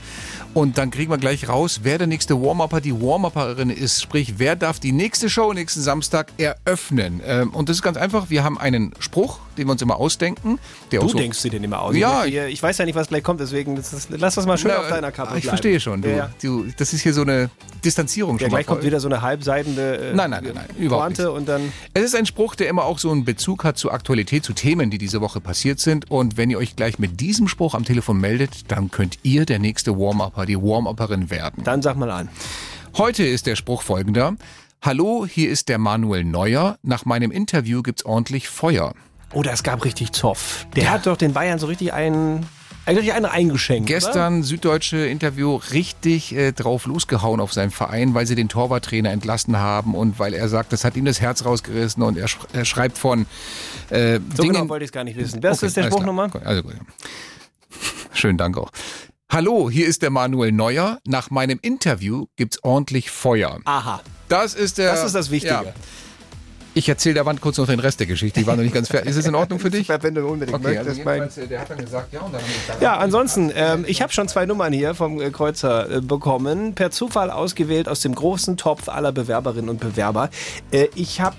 [0.55, 4.01] Und dann kriegen wir gleich raus, wer der nächste Warm-Upper, die Warm-Upperin ist.
[4.01, 7.21] Sprich, wer darf die nächste Show nächsten Samstag eröffnen.
[7.23, 8.31] Ähm, Und das ist ganz einfach.
[8.31, 10.57] Wir haben einen Spruch, den wir uns immer ausdenken.
[10.91, 11.95] Der Du so denkst dir den immer aus.
[11.95, 13.79] Ja, ich, ich weiß ja nicht, was gleich kommt, deswegen
[14.09, 15.49] lass das mal schön Auf deiner Kappe Ich bleiben.
[15.49, 16.01] verstehe schon.
[16.01, 16.29] Du, Ja, ja.
[16.41, 17.49] Du, das ist hier so eine
[17.83, 21.19] Distanzierung Ja, schon gleich kommt wieder so eine halbseidende äh, Nein, nein, nein, nein, überhaupt
[21.19, 24.43] und dann Es ist ein Spruch, der immer auch so einen Bezug hat zur Aktualität,
[24.43, 26.09] zu Themen, die diese Woche passiert sind.
[26.09, 29.59] Und wenn ihr euch gleich mit diesem Spruch am Telefon meldet, dann könnt ihr der
[29.59, 31.63] nächste Warm-Upper, die Warm-Upperin werden.
[31.63, 32.29] Dann sag mal an.
[32.97, 34.35] Heute ist der Spruch folgender.
[34.81, 36.77] Hallo, hier ist der Manuel Neuer.
[36.83, 38.93] Nach meinem Interview gibt's ordentlich Feuer.
[39.33, 40.65] Oh, das gab richtig Zoff.
[40.75, 42.45] Der hat doch den Bayern so richtig einen,
[42.87, 43.87] eigentlich einen eingeschenkt.
[43.87, 49.57] Gestern süddeutsche Interview richtig äh, drauf losgehauen auf seinen Verein, weil sie den Torwarttrainer entlassen
[49.57, 52.65] haben und weil er sagt, das hat ihm das Herz rausgerissen und er, sch er
[52.65, 53.25] schreibt von
[53.89, 55.43] äh, So Dingen, genau wollte ich es gar nicht wissen.
[55.43, 56.29] Was Okay, ist der Spruch nochmal?
[56.45, 56.75] Also gut.
[58.13, 58.71] Schönen Dank auch.
[59.29, 60.99] Hallo, hier ist der Manuel Neuer.
[61.05, 63.59] Nach meinem Interview gibt's ordentlich Feuer.
[63.65, 64.01] Aha.
[64.29, 64.93] Das ist der.
[64.93, 65.53] Das ist das Wichtige.
[65.53, 65.73] Ja.
[66.77, 68.39] Ich erzähle der Wand kurz noch den Rest der Geschichte.
[68.39, 69.09] Die war noch nicht ganz fertig.
[69.09, 69.89] Ist es in Ordnung für dich?
[69.89, 71.37] Wenn du unbedingt Okay, also möchtest.
[71.39, 74.27] äh, der hat dann gesagt, ja, und dann gesagt, Ja, ansonsten, ähm, ich habe schon
[74.27, 78.89] zwei Nummern hier vom äh, Kreuzer äh, bekommen, per Zufall ausgewählt aus dem großen Topf
[78.89, 80.29] aller Bewerberinnen und Bewerber.
[80.71, 81.35] Äh, ich habe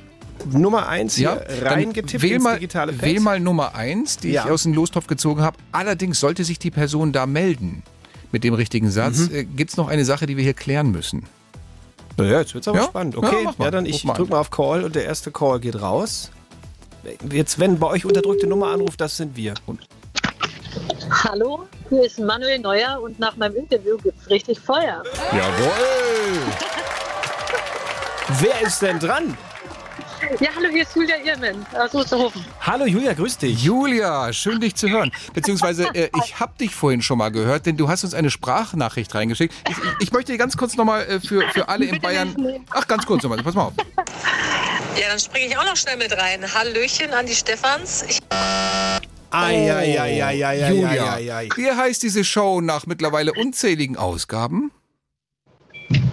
[0.51, 3.03] Nummer eins hier Ja, dann reingetippt wähl ins mal, digitale Pad.
[3.03, 4.45] wähl mal Nummer eins, die Ja.
[4.45, 5.57] ich aus dem Lostopf gezogen habe.
[5.71, 7.85] Allerdings sollte sich die Person da melden
[8.33, 9.29] mit dem richtigen Satz.
[9.31, 9.35] Mhm.
[9.37, 11.25] Äh, Gibt's noch eine Sache, die wir hier klären müssen?
[12.19, 12.85] Ja, jetzt wird's aber Ja?
[12.85, 13.15] spannend.
[13.15, 13.71] Ja, Okay, ja, mach mal.
[13.71, 14.19] dann ich mal an.
[14.19, 16.31] drück mal auf Call und der erste Call geht raus.
[17.31, 19.55] Jetzt, wenn bei euch unterdrückte Nummer anruft, das sind wir.
[21.25, 25.03] Hallo, hier ist Manuel Neuer und nach meinem Interview gibt's richtig Feuer.
[25.33, 26.43] Jawohl!
[28.41, 29.37] Wer ist denn dran?
[30.41, 32.45] Ja, hallo, hier ist Julia Irmen aus Osterhofen.
[32.61, 33.63] Hallo Julia, grüß dich.
[33.63, 35.11] Julia, schön dich zu hören.
[35.33, 39.15] Beziehungsweise, äh, ich habe dich vorhin schon mal gehört, denn du hast uns eine Sprachnachricht
[39.15, 39.55] reingeschickt.
[39.69, 42.35] Ich, ich, ich möchte dir ganz kurz nochmal äh, für, für alle in Bayern...
[42.71, 43.73] Ach, ganz kurz nochmal, pass mal auf.
[45.01, 46.43] Ja, dann springe ich auch noch schnell mit rein.
[46.55, 48.05] Hallöchen an die Stefans.
[48.09, 48.21] Ich
[50.71, 51.19] Julia,
[51.55, 54.73] wie heißt diese Show nach mittlerweile unzähligen Ausgaben?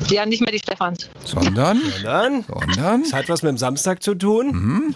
[0.10, 1.10] Ja, nicht mehr die Stefans.
[1.24, 1.82] Sondern?
[1.82, 2.44] Sondern?
[2.44, 3.04] Sondern?
[3.04, 4.48] Das hat was mit dem Samstag zu tun.
[4.48, 4.96] Mhm.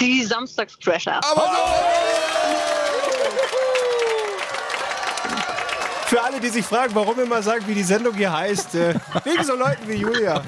[0.00, 1.20] Die Samstagscrasher.
[6.06, 8.94] Für alle, die sich fragen, warum wir mal sagen, wie die Sendung hier heißt, äh,
[9.24, 10.42] wegen so Leuten wie Julia.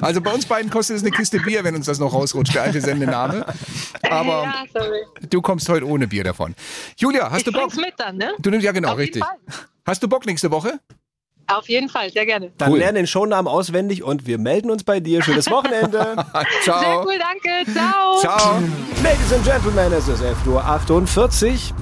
[0.00, 2.62] Also bei uns beiden kostet es eine Kiste Bier, wenn uns das noch rausrutscht, der
[2.62, 3.44] alte Sendename.
[4.02, 5.00] Aber ja, sorry.
[5.28, 6.54] du kommst heute ohne Bier davon.
[6.96, 7.74] Julia, hast ich du Bock?
[7.76, 8.32] mit dann, ne?
[8.38, 9.22] Du nimmst ja genau, richtig.
[9.84, 10.80] Hast du Bock nächste Woche?
[11.48, 12.50] Auf jeden Fall, sehr gerne.
[12.58, 15.22] Dann lernen den Shownamen auswendig und wir melden uns bei dir.
[15.22, 16.16] Schönes Wochenende.
[16.62, 16.80] Ciao.
[16.80, 17.72] Sehr cool, danke.
[17.72, 18.18] Ciao.
[18.20, 18.58] Ciao.
[19.04, 21.76] Ladies and Gentlemen, es ist 11.48 Uhr.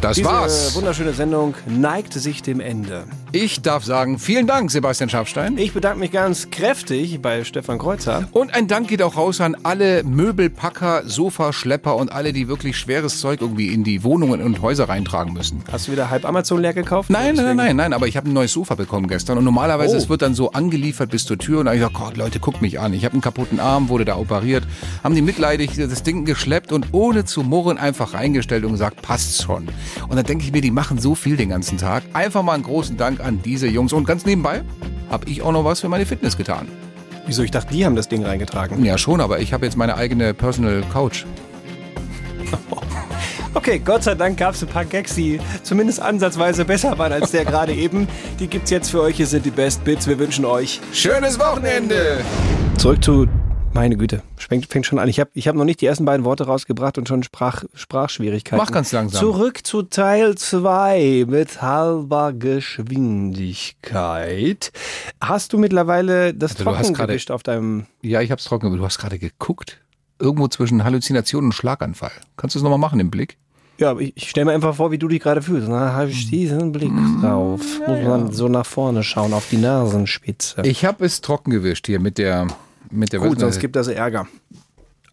[0.00, 0.74] Das Diese war's.
[0.74, 3.04] wunderschöne Sendung neigt sich dem Ende.
[3.32, 5.56] Ich darf sagen, vielen Dank, Sebastian Schafstein.
[5.56, 8.28] Ich bedanke mich ganz kräftig bei Stefan Kreuzer.
[8.32, 13.20] Und ein Dank geht auch raus an alle Möbelpacker, Sofaschlepper und alle, die wirklich schweres
[13.20, 15.62] Zeug irgendwie in die Wohnungen und Häuser reintragen müssen.
[15.70, 17.08] Hast du wieder halb Amazon leer gekauft?
[17.08, 19.94] Nein, nein, nein, nein, nein, aber ich habe ein neues Sofa bekommen gestern und normalerweise
[19.94, 19.98] Oh.
[19.98, 22.62] es wird dann so angeliefert bis zur Tür und da ich gesagt, Gott, Leute, guckt
[22.62, 22.92] mich an.
[22.94, 24.64] Ich habe einen kaputten Arm, wurde da operiert,
[25.04, 29.40] haben die mitleidig das Ding geschleppt und ohne zu murren einfach reingestellt und gesagt, passt
[29.42, 29.68] schon.
[30.08, 32.02] Und dann denke ich mir, die machen so viel den ganzen Tag.
[32.12, 34.62] Einfach mal einen großen Dank an diese Jungs und ganz nebenbei
[35.10, 36.68] habe ich auch noch was für meine Fitness getan.
[37.26, 37.42] Wieso?
[37.42, 38.84] Ich dachte, die haben das Ding reingetragen.
[38.84, 41.24] Ja, schon, aber ich habe jetzt meine eigene Personal Couch.
[43.52, 47.32] Okay, Gott sei Dank gab es ein paar Gags, die zumindest ansatzweise besser waren als
[47.32, 48.06] der gerade eben.
[48.38, 49.16] Die gibt's jetzt für euch.
[49.16, 50.06] Hier sind die Best Bits.
[50.06, 52.20] Wir wünschen euch Schönes Wochenende!
[52.78, 53.26] Zurück zu.
[53.80, 55.08] Meine Güte, fängt, fängt schon an.
[55.08, 58.62] Ich habe ich hab noch nicht die ersten beiden Worte rausgebracht und schon Sprach, Sprachschwierigkeiten.
[58.62, 59.18] Mach ganz langsam.
[59.18, 64.70] Zurück zu Teil 2 mit halber Geschwindigkeit.
[65.18, 67.86] Hast du mittlerweile das Also gerade- Trockengewicht auf deinem...
[68.02, 69.80] Ja, ich hab's trocken, aber du hast gerade geguckt.
[70.18, 72.12] Irgendwo zwischen Halluzination und Schlaganfall.
[72.36, 73.38] Kannst du es nochmal machen im Blick?
[73.78, 75.70] Ja, aber ich, ich stelle mir einfach vor, wie du dich gerade fühlst.
[75.70, 77.62] Da habe ich diesen Blick drauf.
[77.86, 80.60] Muss man so nach vorne schauen, auf die Nasenspitze.
[80.64, 82.46] Ich habe es trocken gewischt hier mit der
[82.90, 84.26] mit der Gut, sonst gibt das Ärger.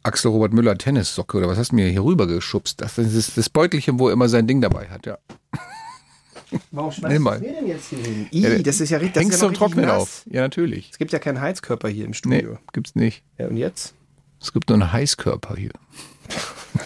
[0.03, 2.79] Axel Robert Müller Tennissocke oder was hast du mir hier rüber geschubst?
[2.81, 5.17] Das ist das Beutelchen, wo er immer sein Ding dabei hat, ja.
[6.71, 7.41] Warum Nimm mal.
[7.41, 8.27] denn jetzt hier hin?
[8.31, 9.15] Ih, das ist ja richtig.
[9.15, 10.23] Das Hängst ist ja du im Trocknen auf?
[10.29, 10.91] Ja, natürlich.
[10.91, 12.57] Es gibt ja keinen Heizkörper hier im Nee, Studio.
[12.71, 13.21] gibt's nicht.
[13.37, 13.93] Ja, und jetzt?
[14.41, 15.71] Es gibt nur einen Heißkörper hier.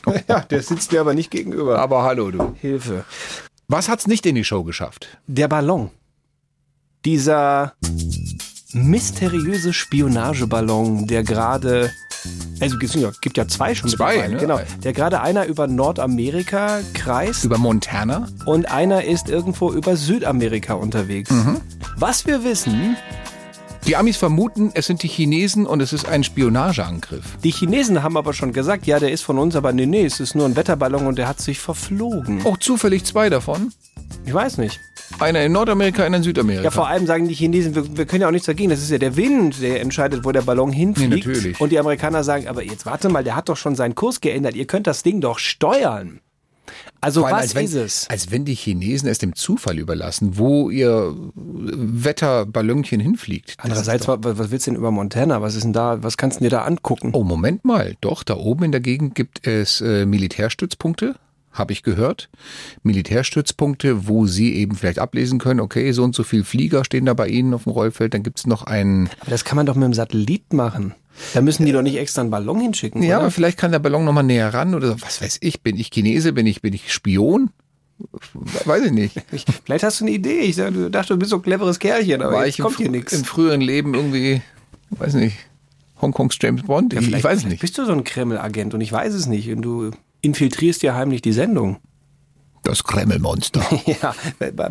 [0.27, 1.77] ja, der sitzt mir aber nicht gegenüber.
[1.77, 2.55] Aber hallo, du.
[2.59, 3.05] Hilfe.
[3.67, 5.19] Was hat's nicht in die Show geschafft?
[5.27, 5.91] Der Ballon.
[7.05, 7.73] Dieser
[8.74, 11.91] mysteriöse Spionageballon, der gerade.
[12.59, 13.89] Also es gibt ja- zwei schon.
[13.89, 14.38] Zwei, ne?
[14.38, 14.59] Genau.
[14.84, 18.28] Der gerade einer über Nordamerika kreist Über Montana?
[18.45, 21.32] und einer ist irgendwo über Südamerika unterwegs.
[21.32, 21.61] Mhm.
[21.97, 22.95] Was wir wissen,
[23.88, 27.26] Die Amis vermuten, es sind die Chinesen und es ist ein Spionageangriff.
[27.43, 30.19] die Chinesen haben aber schon gesagt, ja, der ist von uns, aber nee, nee, es
[30.19, 32.45] ist nur ein Wetterballon und der hat sich verflogen.
[32.45, 33.74] Auch zufällig zwei davon.
[34.24, 34.80] Ich weiß nicht.
[35.22, 36.63] Einer in Nordamerika, einer in Südamerika.
[36.63, 38.69] Ja, vor allem sagen die Chinesen, wir, wir können ja auch nichts dagegen.
[38.69, 41.28] Das ist ja der Wind, der entscheidet, wo der Ballon hinfliegt.
[41.28, 41.61] Nee, natürlich.
[41.61, 44.55] Und die Amerikaner sagen, aber jetzt warte mal, der hat doch schon seinen Kurs geändert.
[44.55, 46.22] Ihr könnt das Ding doch steuern.
[47.01, 48.09] Also allem, was als wenn, ist es?
[48.09, 53.55] Als wenn die Chinesen es dem Zufall überlassen, wo ihr Wetterballonchen hinfliegt.
[53.57, 55.41] Andererseits, was, was willst du denn über Montana?
[55.41, 56.01] Was ist denn da?
[56.03, 57.11] Was kannst du dir da angucken?
[57.13, 57.95] Oh, Moment mal.
[58.01, 61.15] Doch, da oben in der Gegend gibt es äh, Militärstützpunkte,
[61.52, 62.30] habe ich gehört.
[62.84, 67.14] Militärstützpunkte, wo sie eben vielleicht ablesen können, okay, so und so viel Flieger stehen da
[67.14, 68.14] bei Ihnen auf dem Rollfeld.
[68.14, 69.10] Dann gibt es noch einen...
[69.20, 70.93] Aber das kann man doch mit dem Satellit machen.
[71.34, 73.26] Da müssen die doch nicht extra einen Ballon hinschicken, Ja, oder?
[73.26, 75.02] aber vielleicht kann der Ballon nochmal näher ran oder so.
[75.02, 75.62] was weiß ich.
[75.62, 76.32] Bin ich Chinese?
[76.34, 77.49] Bin ich, bin ich Spion?
[78.66, 79.22] Weiß ich nicht.
[79.32, 80.39] Ich, vielleicht hast du eine Idee.
[80.39, 83.14] Ich dachte, du bist so ein cleveres Kerlchen, aber War jetzt kommt hier nichts.
[83.14, 84.41] im früheren Leben irgendwie,
[84.91, 85.36] weiß nicht,
[86.02, 86.93] Hongkongs James Bond?
[86.93, 87.60] Ja, ich, weiß nicht.
[87.62, 89.52] bist du so ein Kreml-Agent und ich weiß es nicht.
[89.52, 89.91] Und du
[90.22, 91.78] infiltrierst ja heimlich die Sendung.
[92.63, 93.61] Das Kremlmonster.
[93.86, 94.13] Ja,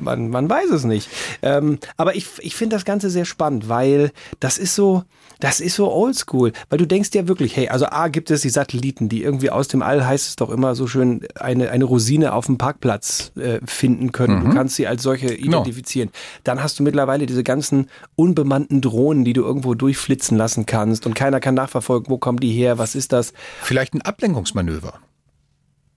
[0.01, 1.09] man, man weiß es nicht.
[1.43, 5.03] Ähm, aber ich, ich finde das Ganze sehr spannend, weil das ist so,
[5.41, 6.53] das ist so oldschool.
[6.69, 9.67] Weil du denkst ja wirklich, hey, also A gibt es die Satelliten, die irgendwie aus
[9.67, 13.59] dem All heißt es doch immer so schön, eine, eine Rosine auf dem Parkplatz äh,
[13.65, 14.45] finden können.
[14.45, 16.11] Du kannst sie als solche identifizieren.
[16.45, 21.15] Dann hast du mittlerweile diese ganzen unbemannten Drohnen, die du irgendwo durchflitzen lassen kannst und
[21.15, 23.33] keiner kann nachverfolgen, wo kommen die her, was ist das?
[23.63, 25.01] Vielleicht ein Ablenkungsmanöver.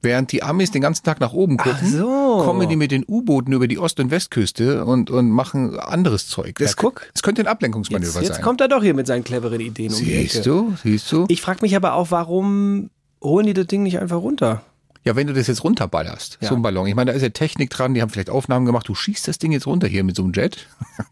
[0.03, 2.41] Während die Amis den ganzen Tag nach oben gucken, so.
[2.43, 6.57] kommen die mit den U-Booten über die Ost- und Westküste und, und machen anderes Zeug.
[6.59, 7.07] Das guck.
[7.15, 8.43] Es könnte ein Ablenkungsmanöver Jetzt, jetzt sein.
[8.43, 10.29] kommt er doch hier mit seinen cleveren Ideen um die Ecke.
[10.29, 11.25] Siehst du, siehst du?
[11.29, 12.89] Ich frage mich aber auch, warum
[13.23, 14.61] holen die das Ding nicht einfach runter?
[15.05, 16.49] Ja, wenn du das jetzt runterballerst, Ja.
[16.49, 16.87] so ein Ballon.
[16.87, 19.37] Ich meine, da ist ja Technik dran, die haben vielleicht Aufnahmen gemacht, du schießt das
[19.37, 20.67] Ding jetzt runter hier mit so einem Jet.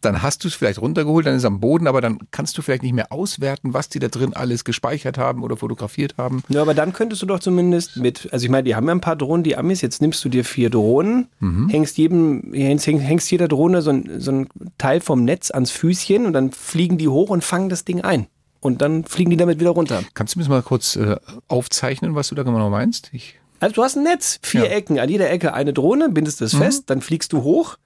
[0.00, 2.62] dann hast du es vielleicht runtergeholt, dann ist es am Boden, aber dann kannst du
[2.62, 6.42] vielleicht nicht mehr auswerten, was die da drin alles gespeichert haben oder fotografiert haben.
[6.48, 9.00] Ja, aber dann könntest du doch zumindest mit, also ich meine, die haben ja ein
[9.00, 11.68] paar Drohnen, die Amis, jetzt nimmst du dir vier Drohnen, Mhm.
[11.68, 16.26] hängst jedem, hängst, hängst jeder Drohne so ein, so ein Teil vom Netz ans Füßchen
[16.26, 18.26] und dann fliegen die hoch und fangen das Ding ein.
[18.60, 20.02] Und dann fliegen die damit wieder runter.
[20.14, 21.16] Kannst du mir das mal kurz äh,
[21.48, 23.10] aufzeichnen, was du da genau meinst?
[23.12, 24.70] Ich, Also du hast ein Netz, vier Ja.
[24.70, 26.58] Ecken, an jeder Ecke eine Drohne, bindest es Mhm.
[26.58, 27.76] fest, dann fliegst du hoch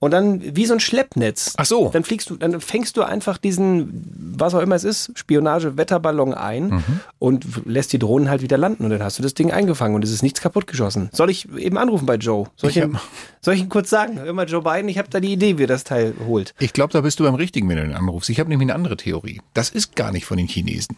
[0.00, 1.54] und dann wie so ein Schleppnetz.
[1.56, 1.88] Ach so.
[1.92, 6.68] Dann fliegst du, dann fängst du einfach diesen, was auch immer es ist, Spionage-Wetterballon ein
[6.68, 6.84] Mhm.
[7.18, 10.04] und lässt die Drohnen halt wieder landen und dann hast du das Ding eingefangen und
[10.04, 11.08] es ist nichts kaputt geschossen.
[11.12, 12.46] Soll ich eben anrufen bei Joe?
[12.56, 12.98] Soll ich, Ich ihm,
[13.40, 14.18] soll ich ihm kurz sagen?
[14.20, 16.54] Hör mal, Joe Biden, ich habe da die Idee, wie er das Teil holt.
[16.58, 18.28] ich glaube, da bist du beim Richtigen, wenn du den anrufst.
[18.30, 19.40] Ich habe nämlich eine andere Theorie.
[19.54, 20.96] Das ist gar nicht von den Chinesen.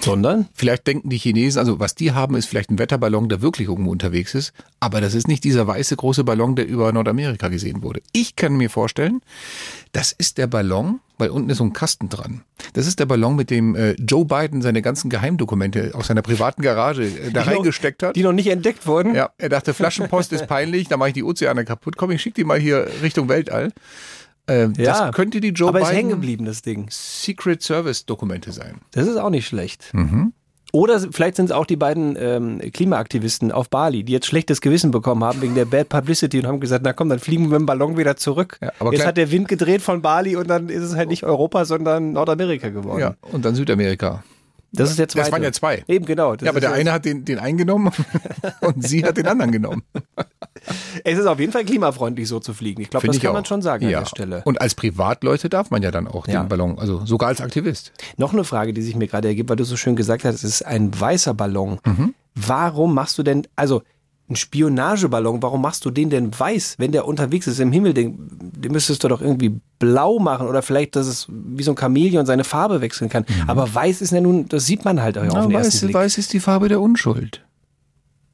[0.00, 0.48] Sondern?
[0.54, 3.90] Vielleicht denken die Chinesen, also was die haben, ist vielleicht ein Wetterballon, der wirklich irgendwo
[3.90, 4.52] unterwegs ist.
[4.80, 8.02] Aber das ist nicht dieser weiße große Ballon, der über Nordamerika gesehen wurde.
[8.12, 9.20] Ich kann mir vorstellen,
[9.92, 12.42] das ist der Ballon, weil unten ist so ein Kasten dran.
[12.72, 16.62] Das ist der Ballon, mit dem äh, Joe Biden seine ganzen Geheimdokumente aus seiner privaten
[16.62, 18.16] Garage äh, da Die reingesteckt hat.
[18.16, 19.14] Die noch nicht entdeckt wurden?
[19.14, 21.96] Ja, er dachte, Flaschenpost ist peinlich, da mache ich die Ozeane kaputt.
[21.96, 23.72] Komm, ich schick die mal hier Richtung Weltall.
[24.46, 26.86] Äh, Ja, das könnte die Joe aber ist Biden hängen geblieben, das Ding.
[26.90, 28.76] Secret Service Dokumente sein.
[28.92, 29.88] Das ist auch nicht schlecht.
[29.92, 30.32] Mhm.
[30.72, 34.90] Oder vielleicht sind es auch die beiden ähm, Klimaaktivisten auf Bali, die jetzt schlechtes Gewissen
[34.90, 37.60] bekommen haben wegen der Bad Publicity und haben gesagt, na komm, dann fliegen wir mit
[37.60, 38.58] dem Ballon wieder zurück.
[38.80, 41.22] aber jetzt klar- hat der Wind gedreht von Bali und dann ist es halt nicht
[41.22, 42.98] Europa, sondern Nordamerika geworden.
[43.00, 44.24] Ja, und dann Südamerika.
[44.72, 45.26] Das ist der zweite.
[45.26, 45.84] Das waren ja zwei.
[45.86, 46.34] Eben, genau.
[46.34, 47.92] Ja, aber ist der eine hat den, den eingenommen
[48.60, 49.84] und sie hat den anderen genommen.
[51.04, 52.80] Es ist auf jeden Fall klimafreundlich, so zu fliegen.
[52.82, 53.34] Ich glaube, das ich kann auch.
[53.34, 53.98] man schon sagen ja.
[53.98, 54.42] an der Stelle.
[54.44, 56.42] Und als Privatleute darf man ja dann auch Ja.
[56.42, 57.92] den Ballon, also sogar als Aktivist.
[58.16, 60.44] Noch eine Frage, die sich mir gerade ergibt, weil du so schön gesagt hast, es
[60.44, 61.78] ist ein weißer Ballon.
[61.84, 62.14] Mhm.
[62.34, 63.82] Warum machst du denn, also
[64.30, 67.92] ein Spionageballon, warum machst du den denn weiß, wenn der unterwegs ist im Himmel?
[67.92, 71.76] Den, den müsstest du doch irgendwie blau machen oder vielleicht, dass es wie so ein
[71.76, 73.26] Chamäleon seine Farbe wechseln kann.
[73.46, 75.34] Aber weiß ist ja nun, das sieht man halt auch auf Mhm.
[75.34, 75.96] Ja, den weiß, ersten Blick.
[75.96, 77.43] weiß ist die Farbe der Unschuld.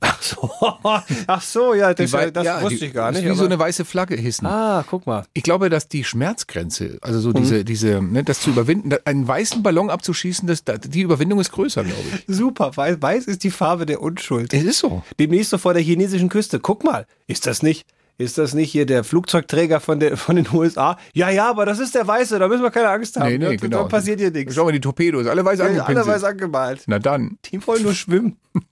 [1.27, 3.31] Ach so, ja, das, wei- das ja, wusste ich gar ist nicht.
[3.31, 4.47] Wie so eine weiße Flagge hissen.
[4.47, 5.25] ah, guck mal.
[5.35, 9.63] Ich glaube, dass die Schmerzgrenze, also so diese, diese, ne, das zu überwinden, einen weißen
[9.63, 12.35] Ballon abzuschießen, das, da- die Überwindung ist größer, glaube ich.
[12.35, 14.53] Super, weiß, weiß ist die Farbe der Unschuld.
[14.55, 15.03] Es ist so.
[15.19, 16.61] Demnächst so vor der chinesischen Küste.
[16.61, 17.85] Guck mal, ist das nicht,
[18.19, 20.99] ist das nicht hier der Flugzeugträger von, der, von den USA?
[21.15, 23.29] Ja, ja, aber das ist der Weiße, da müssen wir keine Angst haben.
[23.31, 23.83] Nee, nee, da, genau.
[23.83, 24.55] Da passiert hier nichts.
[24.55, 25.99] Schau mal, die Torpedos, alle weiß Ja, angepinselt.
[25.99, 26.83] Alle weiß angemalt.
[26.87, 28.37] Na dann, Die wollen nur schwimmen.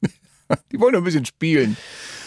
[0.73, 1.77] die wollen nur ein bisschen spielen.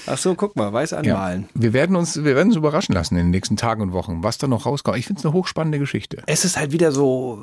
[0.07, 1.47] Ach so, guck mal, weiß anmalen.
[1.53, 4.39] Wir werden uns, wir werden uns überraschen lassen in den nächsten Tagen und Wochen, was
[4.39, 4.97] da noch rauskommt.
[4.97, 6.23] Ich finde es eine hochspannende Geschichte.
[6.25, 7.39] Es ist halt wieder so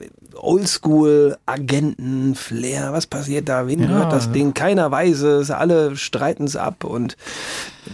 [0.00, 2.92] äh, Oldschool, Agenten, Flair.
[2.94, 3.66] Was passiert da?
[3.66, 3.88] Wen Ja.
[3.88, 4.54] gehört das Ding?
[4.54, 5.50] Keiner weiß es.
[5.50, 6.84] Alle streiten es ab.
[6.84, 7.16] Und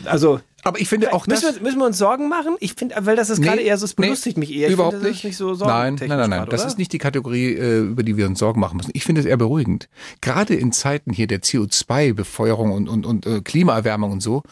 [0.04, 0.40] also.
[0.64, 1.42] Aber ich finde auch das.
[1.42, 2.56] Müssen wir, müssen wir uns Sorgen machen?
[2.58, 4.68] Ich finde, weil das ist Nee, gerade eher so, es nee, belustigt mich eher.
[4.68, 5.24] Ich Überhaupt finde, das nicht.
[5.24, 6.30] Nicht so nein, nein, nein, nein.
[6.30, 8.90] gerade, Das ist nicht die Kategorie, äh, über die wir uns Sorgen machen müssen.
[8.94, 9.88] Ich finde es eher beruhigend.
[10.20, 14.42] Gerade in Zeiten hier der CO2-Befeuerung und, und, und äh, Klimaerwärmung und so,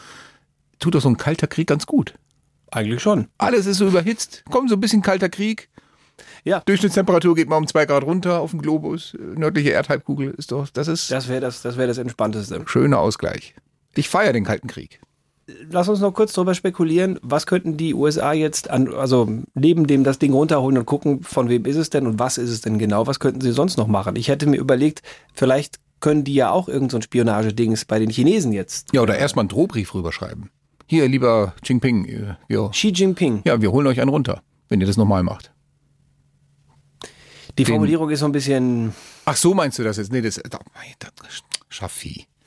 [0.79, 2.13] tut doch so ein kalter Krieg ganz gut.
[2.71, 3.27] Eigentlich schon.
[3.37, 4.43] Alles ist so überhitzt.
[4.49, 5.69] Komm, so ein bisschen kalter Krieg.
[6.43, 6.59] Ja.
[6.65, 9.15] Durchschnittstemperatur geht mal um zwei Grad runter auf dem Globus.
[9.15, 12.61] Äh, Nördliche Erdhalbkugel ist doch, das ist Das wäre das, das, wär das Entspannteste.
[12.67, 13.55] schöner Ausgleich.
[13.95, 14.99] Ich feiere den kalten Krieg.
[15.69, 17.19] Lass uns noch kurz drüber spekulieren.
[17.21, 21.49] Was könnten die USA jetzt an, also neben dem das Ding runterholen und gucken, von
[21.49, 23.07] wem ist es denn und was ist es denn genau?
[23.07, 24.15] Was könnten sie sonst noch machen?
[24.15, 25.01] Ich hätte mir überlegt,
[25.33, 28.89] vielleicht können die ja auch irgend so ein Spionagedings bei den Chinesen jetzt.
[28.93, 30.49] Ja, oder erstmal einen Drohbrief rüberschreiben.
[30.85, 33.41] Hier, lieber Jinping, äh, wir, Xi Jinping.
[33.45, 35.51] ja, wir holen euch einen runter, wenn ihr das nochmal macht.
[37.57, 38.93] Die Den- Formulierung ist so ein bisschen.
[39.25, 40.11] Ach so meinst du das jetzt?
[40.11, 41.43] Nee, das, das,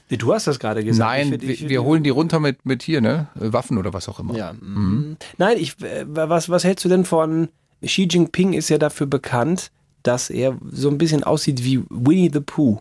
[0.08, 0.18] Schaffi.
[0.18, 1.08] Du hast das gerade gesagt.
[1.10, 3.28] Nein, find- wir, wir holen die runter mit, mit hier, ne?
[3.34, 4.36] Waffen oder was auch immer.
[4.36, 4.52] Ja.
[4.52, 5.16] mhm.
[5.38, 7.48] Nein, ich, äh, was, was hältst du denn von
[7.84, 9.70] Xi Jinping ist ja dafür bekannt,
[10.02, 12.78] dass er so ein bisschen aussieht wie Winnie the Pooh.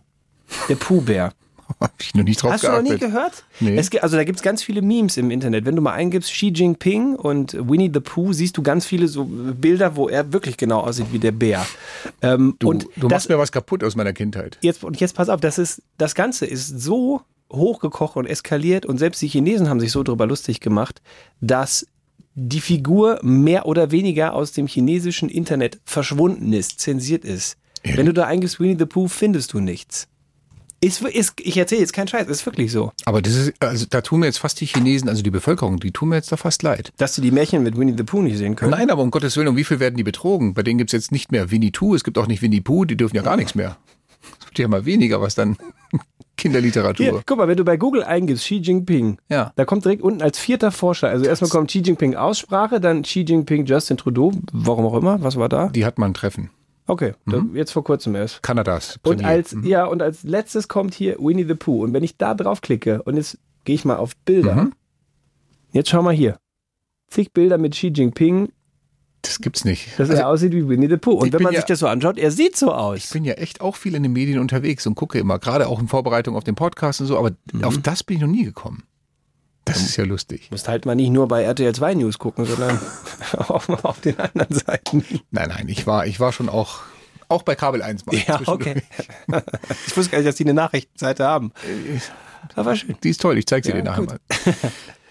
[0.68, 1.32] Der Pooh-Bär.
[1.80, 2.92] Hab ich noch nicht drauf Hast du noch geachtet.
[2.92, 3.44] nie gehört?
[3.60, 3.76] Nee.
[3.76, 5.64] Es, gibt- also da gibt es ganz viele Memes im Internet.
[5.64, 9.24] Wenn du mal eingibst Xi Jinping und Winnie the Pooh, siehst du ganz viele so
[9.24, 11.66] Bilder, wo er wirklich genau aussieht wie der Bär.
[12.22, 14.58] Ähm, Du, und du das, machst mir was kaputt aus meiner Kindheit.
[14.62, 17.20] jetzt, und jetzt pass auf, das, ist, das Ganze ist so
[17.52, 21.00] hochgekocht und eskaliert und selbst die Chinesen haben sich so drüber lustig gemacht,
[21.40, 21.86] dass
[22.34, 27.56] die Figur mehr oder weniger aus dem chinesischen Internet verschwunden ist, zensiert ist.
[27.82, 30.08] Wenn du da eingibst Winnie the Pooh, findest du nichts.
[30.80, 32.92] Ist, ist, ich erzähle jetzt keinen Scheiß, ist wirklich so.
[33.06, 35.90] Aber das ist, also da tun mir jetzt fast die Chinesen, also die Bevölkerung, die
[35.90, 36.92] tun mir jetzt da fast leid.
[36.98, 38.72] Dass sie die Märchen mit Winnie the Pooh nicht sehen können.
[38.72, 40.52] Nein, aber um Gottes Willen, um wie viel werden die betrogen?
[40.54, 42.96] Bei denen gibt's jetzt nicht mehr Winnie Two, es gibt auch nicht Winnie Pooh, die
[42.96, 43.78] dürfen ja gar nichts mehr.
[44.40, 45.56] Es wird ja mal weniger, was dann
[46.36, 47.06] Kinderliteratur.
[47.06, 49.52] Hier, guck mal, wenn du bei Google eingibst Xi Jinping, Ja.
[49.56, 51.10] da kommt direkt unten als vierter Vorschlag.
[51.10, 55.36] Also erstmal kommt Xi Jinping Aussprache, dann Xi Jinping Justin Trudeau, warum auch immer, was
[55.36, 55.68] war da?
[55.68, 56.50] Die hat man treffen.
[56.88, 58.42] Okay, da, jetzt vor kurzem erst.
[58.42, 58.94] Kanadas.
[59.02, 59.26] Und Premier.
[59.26, 61.82] als, ja, und als letztes kommt hier Winnie the Pooh.
[61.82, 64.54] Und wenn ich da draufklicke und jetzt gehe ich mal auf Bilder.
[64.54, 64.72] Mhm.
[65.72, 66.38] Jetzt schau mal hier.
[67.08, 68.50] Zig Bilder mit Xi Jinping,
[69.22, 69.88] Das gibt's nicht.
[69.98, 71.14] dass Also, er aussieht wie Winnie the Pooh.
[71.14, 72.98] Und wenn man ja- sich das so anschaut, er sieht so aus.
[72.98, 75.80] ich bin ja echt auch viel in den Medien unterwegs und gucke immer, gerade auch
[75.80, 77.64] in Vorbereitung auf den Podcast und so, aber Mhm.
[77.64, 78.84] auf das bin ich noch nie gekommen.
[79.66, 80.48] Das ist ja lustig.
[80.48, 82.80] Du musst halt mal nicht nur bei RTL 2 News gucken, sondern
[83.36, 85.04] auch mal auf den anderen Seiten.
[85.32, 86.78] Nein, nein, ich war, ich war schon auch,
[87.28, 88.14] auch bei Kabel 1 mal.
[88.16, 88.82] Ja, okay.
[89.86, 91.52] ich wusste gar nicht, dass die eine Nachrichtenseite haben.
[92.54, 92.96] Das war schön.
[93.02, 94.10] Die ist toll, ich zeig sie Ja, dir nachher gut.
[94.10, 94.20] mal.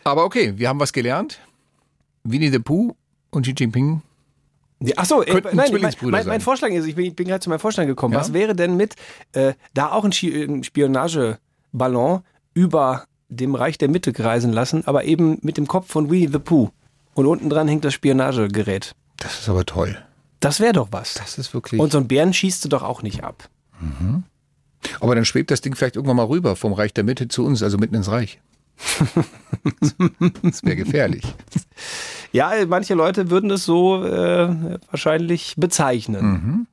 [0.05, 1.39] Aber okay, wir haben was gelernt.
[2.23, 2.95] Winnie the Pooh
[3.31, 4.01] und Xi Jinping.
[4.79, 6.41] Ja, ach so, äh, nein, mein, mein, mein.
[6.41, 8.13] Vorschlag ist, ich bin, ich bin gerade zu meinem Vorschlag gekommen.
[8.13, 8.21] Ja?
[8.21, 8.95] Was wäre denn mit
[9.33, 12.21] äh, da auch ein Spionageballon
[12.53, 16.39] über dem Reich der Mitte kreisen lassen, aber eben mit dem Kopf von Winnie the
[16.39, 16.69] Pooh.
[17.13, 18.93] Und unten dran hängt das Spionagegerät.
[19.17, 19.97] Das ist aber toll.
[20.39, 21.15] Das wäre doch was.
[21.15, 21.79] Das ist wirklich.
[21.79, 23.49] Und so einen Bären schießt du doch auch nicht ab.
[24.99, 27.63] aber dann schwebt das Ding vielleicht irgendwann mal rüber vom Reich der Mitte zu uns,
[27.63, 28.39] also mitten ins Reich.
[30.43, 31.23] das wäre gefährlich.
[32.33, 36.25] Ja, manche Leute würden es so äh, wahrscheinlich bezeichnen.
[36.25, 36.67] Mhm.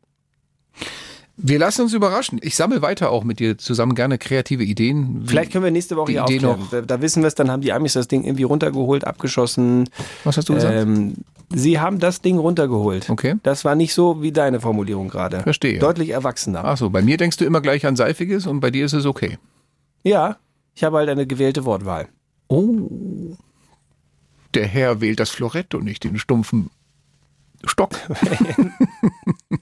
[1.37, 2.39] Wir lassen uns überraschen.
[2.43, 5.25] Ich sammle weiter auch mit dir zusammen gerne kreative Ideen.
[5.27, 6.87] Vielleicht können wir nächste Woche die hier Idee aufklären.
[6.87, 9.89] Da, da wissen wir es, dann haben die Amis das Ding irgendwie runtergeholt, abgeschossen.
[10.25, 10.75] Was hast du gesagt?
[10.75, 11.15] Ähm,
[11.55, 13.11] Sie haben das Ding runtergeholt.
[13.11, 13.35] Okay.
[13.43, 15.41] Das war nicht so wie deine Formulierung gerade.
[15.41, 15.79] Verstehe.
[15.79, 16.65] Deutlich erwachsener.
[16.65, 19.07] Ach so, bei mir denkst du immer gleich an Seifiges und bei dir ist es
[19.07, 19.39] okay.
[20.03, 20.37] Ja,
[20.75, 22.09] ich habe halt eine gewählte Wortwahl.
[22.49, 23.37] Oh.
[24.55, 26.71] Der Herr wählt das Florett und nicht den stumpfen
[27.65, 27.91] Stock.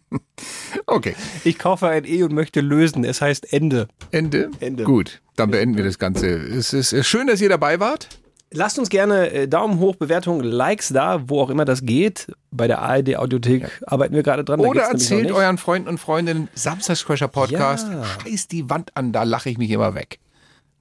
[0.91, 1.15] okay.
[1.45, 3.05] Ich kaufe ein E und möchte lösen.
[3.05, 3.89] Es heißt Ende.
[4.11, 4.51] Ende?
[4.61, 4.85] Ende.
[4.85, 6.29] Gut, dann beenden wir das Ganze.
[6.29, 8.09] Es ist äh, schön, dass ihr dabei wart.
[8.53, 12.27] Lasst uns gerne äh, Daumen hoch, Bewertungen, Likes da, wo auch immer das geht.
[12.51, 14.59] Bei der ARD Audiothek arbeiten wir gerade dran.
[14.59, 17.87] Oder erzählt euren Freunden und Freundinnen Samstagscrasher Podcast.
[17.89, 18.05] Ja.
[18.05, 20.19] Scheiß die Wand an, da lache ich mich immer weg.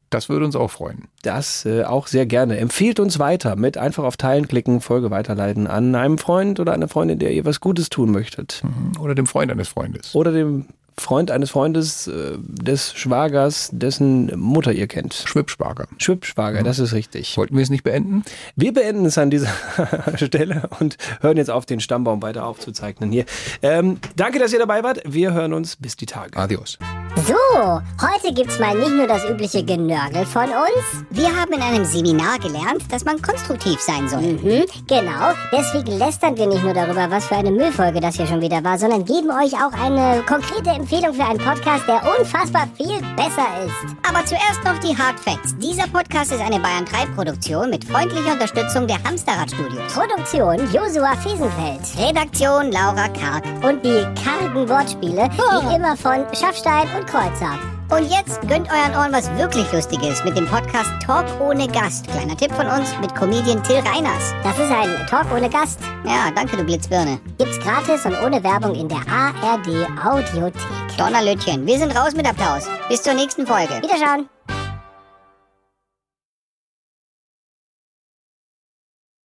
[0.09, 1.07] Das würde uns auch freuen.
[1.21, 2.57] Das äh, auch sehr gerne.
[2.57, 6.87] Empfehlt uns weiter mit einfach auf Teilen klicken, Folge weiterleiten an einem Freund oder einer
[6.87, 8.63] Freundin, der ihr was Gutes tun möchtet.
[8.99, 10.15] Oder dem Freund eines Freundes.
[10.15, 10.65] Oder dem
[10.99, 15.13] Freund eines Freundes, äh, des Schwagers, dessen Mutter ihr kennt.
[15.13, 15.87] Schwippschwager.
[15.97, 17.37] Schwippschwager, das ist richtig.
[17.37, 18.23] Wollten wir es nicht beenden?
[18.55, 19.51] Wir beenden es an dieser
[20.15, 23.25] Stelle und hören jetzt auf, den Stammbaum weiter aufzuzeichnen hier.
[23.61, 25.01] Ähm, danke, dass ihr dabei wart.
[25.05, 26.37] Wir hören uns bis die Tage.
[26.37, 26.77] Adios.
[27.15, 31.05] So, heute gibt's mal nicht nur das übliche Genörgel von uns.
[31.09, 34.21] Wir haben in einem Seminar gelernt, dass man konstruktiv sein soll.
[34.21, 35.33] Mhm, genau.
[35.51, 38.77] Deswegen lästern wir nicht nur darüber, was für eine Müllfolge das hier schon wieder war,
[38.77, 43.95] sondern geben euch auch eine konkrete Empfehlung für einen Podcast, der unfassbar viel besser ist.
[44.07, 45.55] Aber zuerst noch die Hard Facts.
[45.57, 49.93] Dieser Podcast ist eine Bayern 3 Produktion mit freundlicher Unterstützung der Hamsterrad Studios.
[49.93, 51.81] Produktion Josua Fiesenfeld.
[51.97, 53.43] Redaktion Laura Karg.
[53.63, 57.57] Und die kargen Wortspiele, wie immer von Schaffstein und Kreuzer.
[57.89, 62.07] Und jetzt gönnt euren Ohren was wirklich Lustiges mit dem Podcast Talk ohne Gast.
[62.07, 64.33] Kleiner Tipp von uns mit Comedian Till Reiners.
[64.43, 65.79] Das ist ein Talk ohne Gast.
[66.05, 67.19] Ja, danke du Blitzbirne.
[67.37, 70.61] Gibt's gratis und ohne Werbung in der ARD Audiothek.
[70.97, 72.67] Donnerlötchen, wir sind raus mit Applaus.
[72.89, 73.81] Bis zur nächsten Folge.
[73.81, 74.29] Wiederschauen.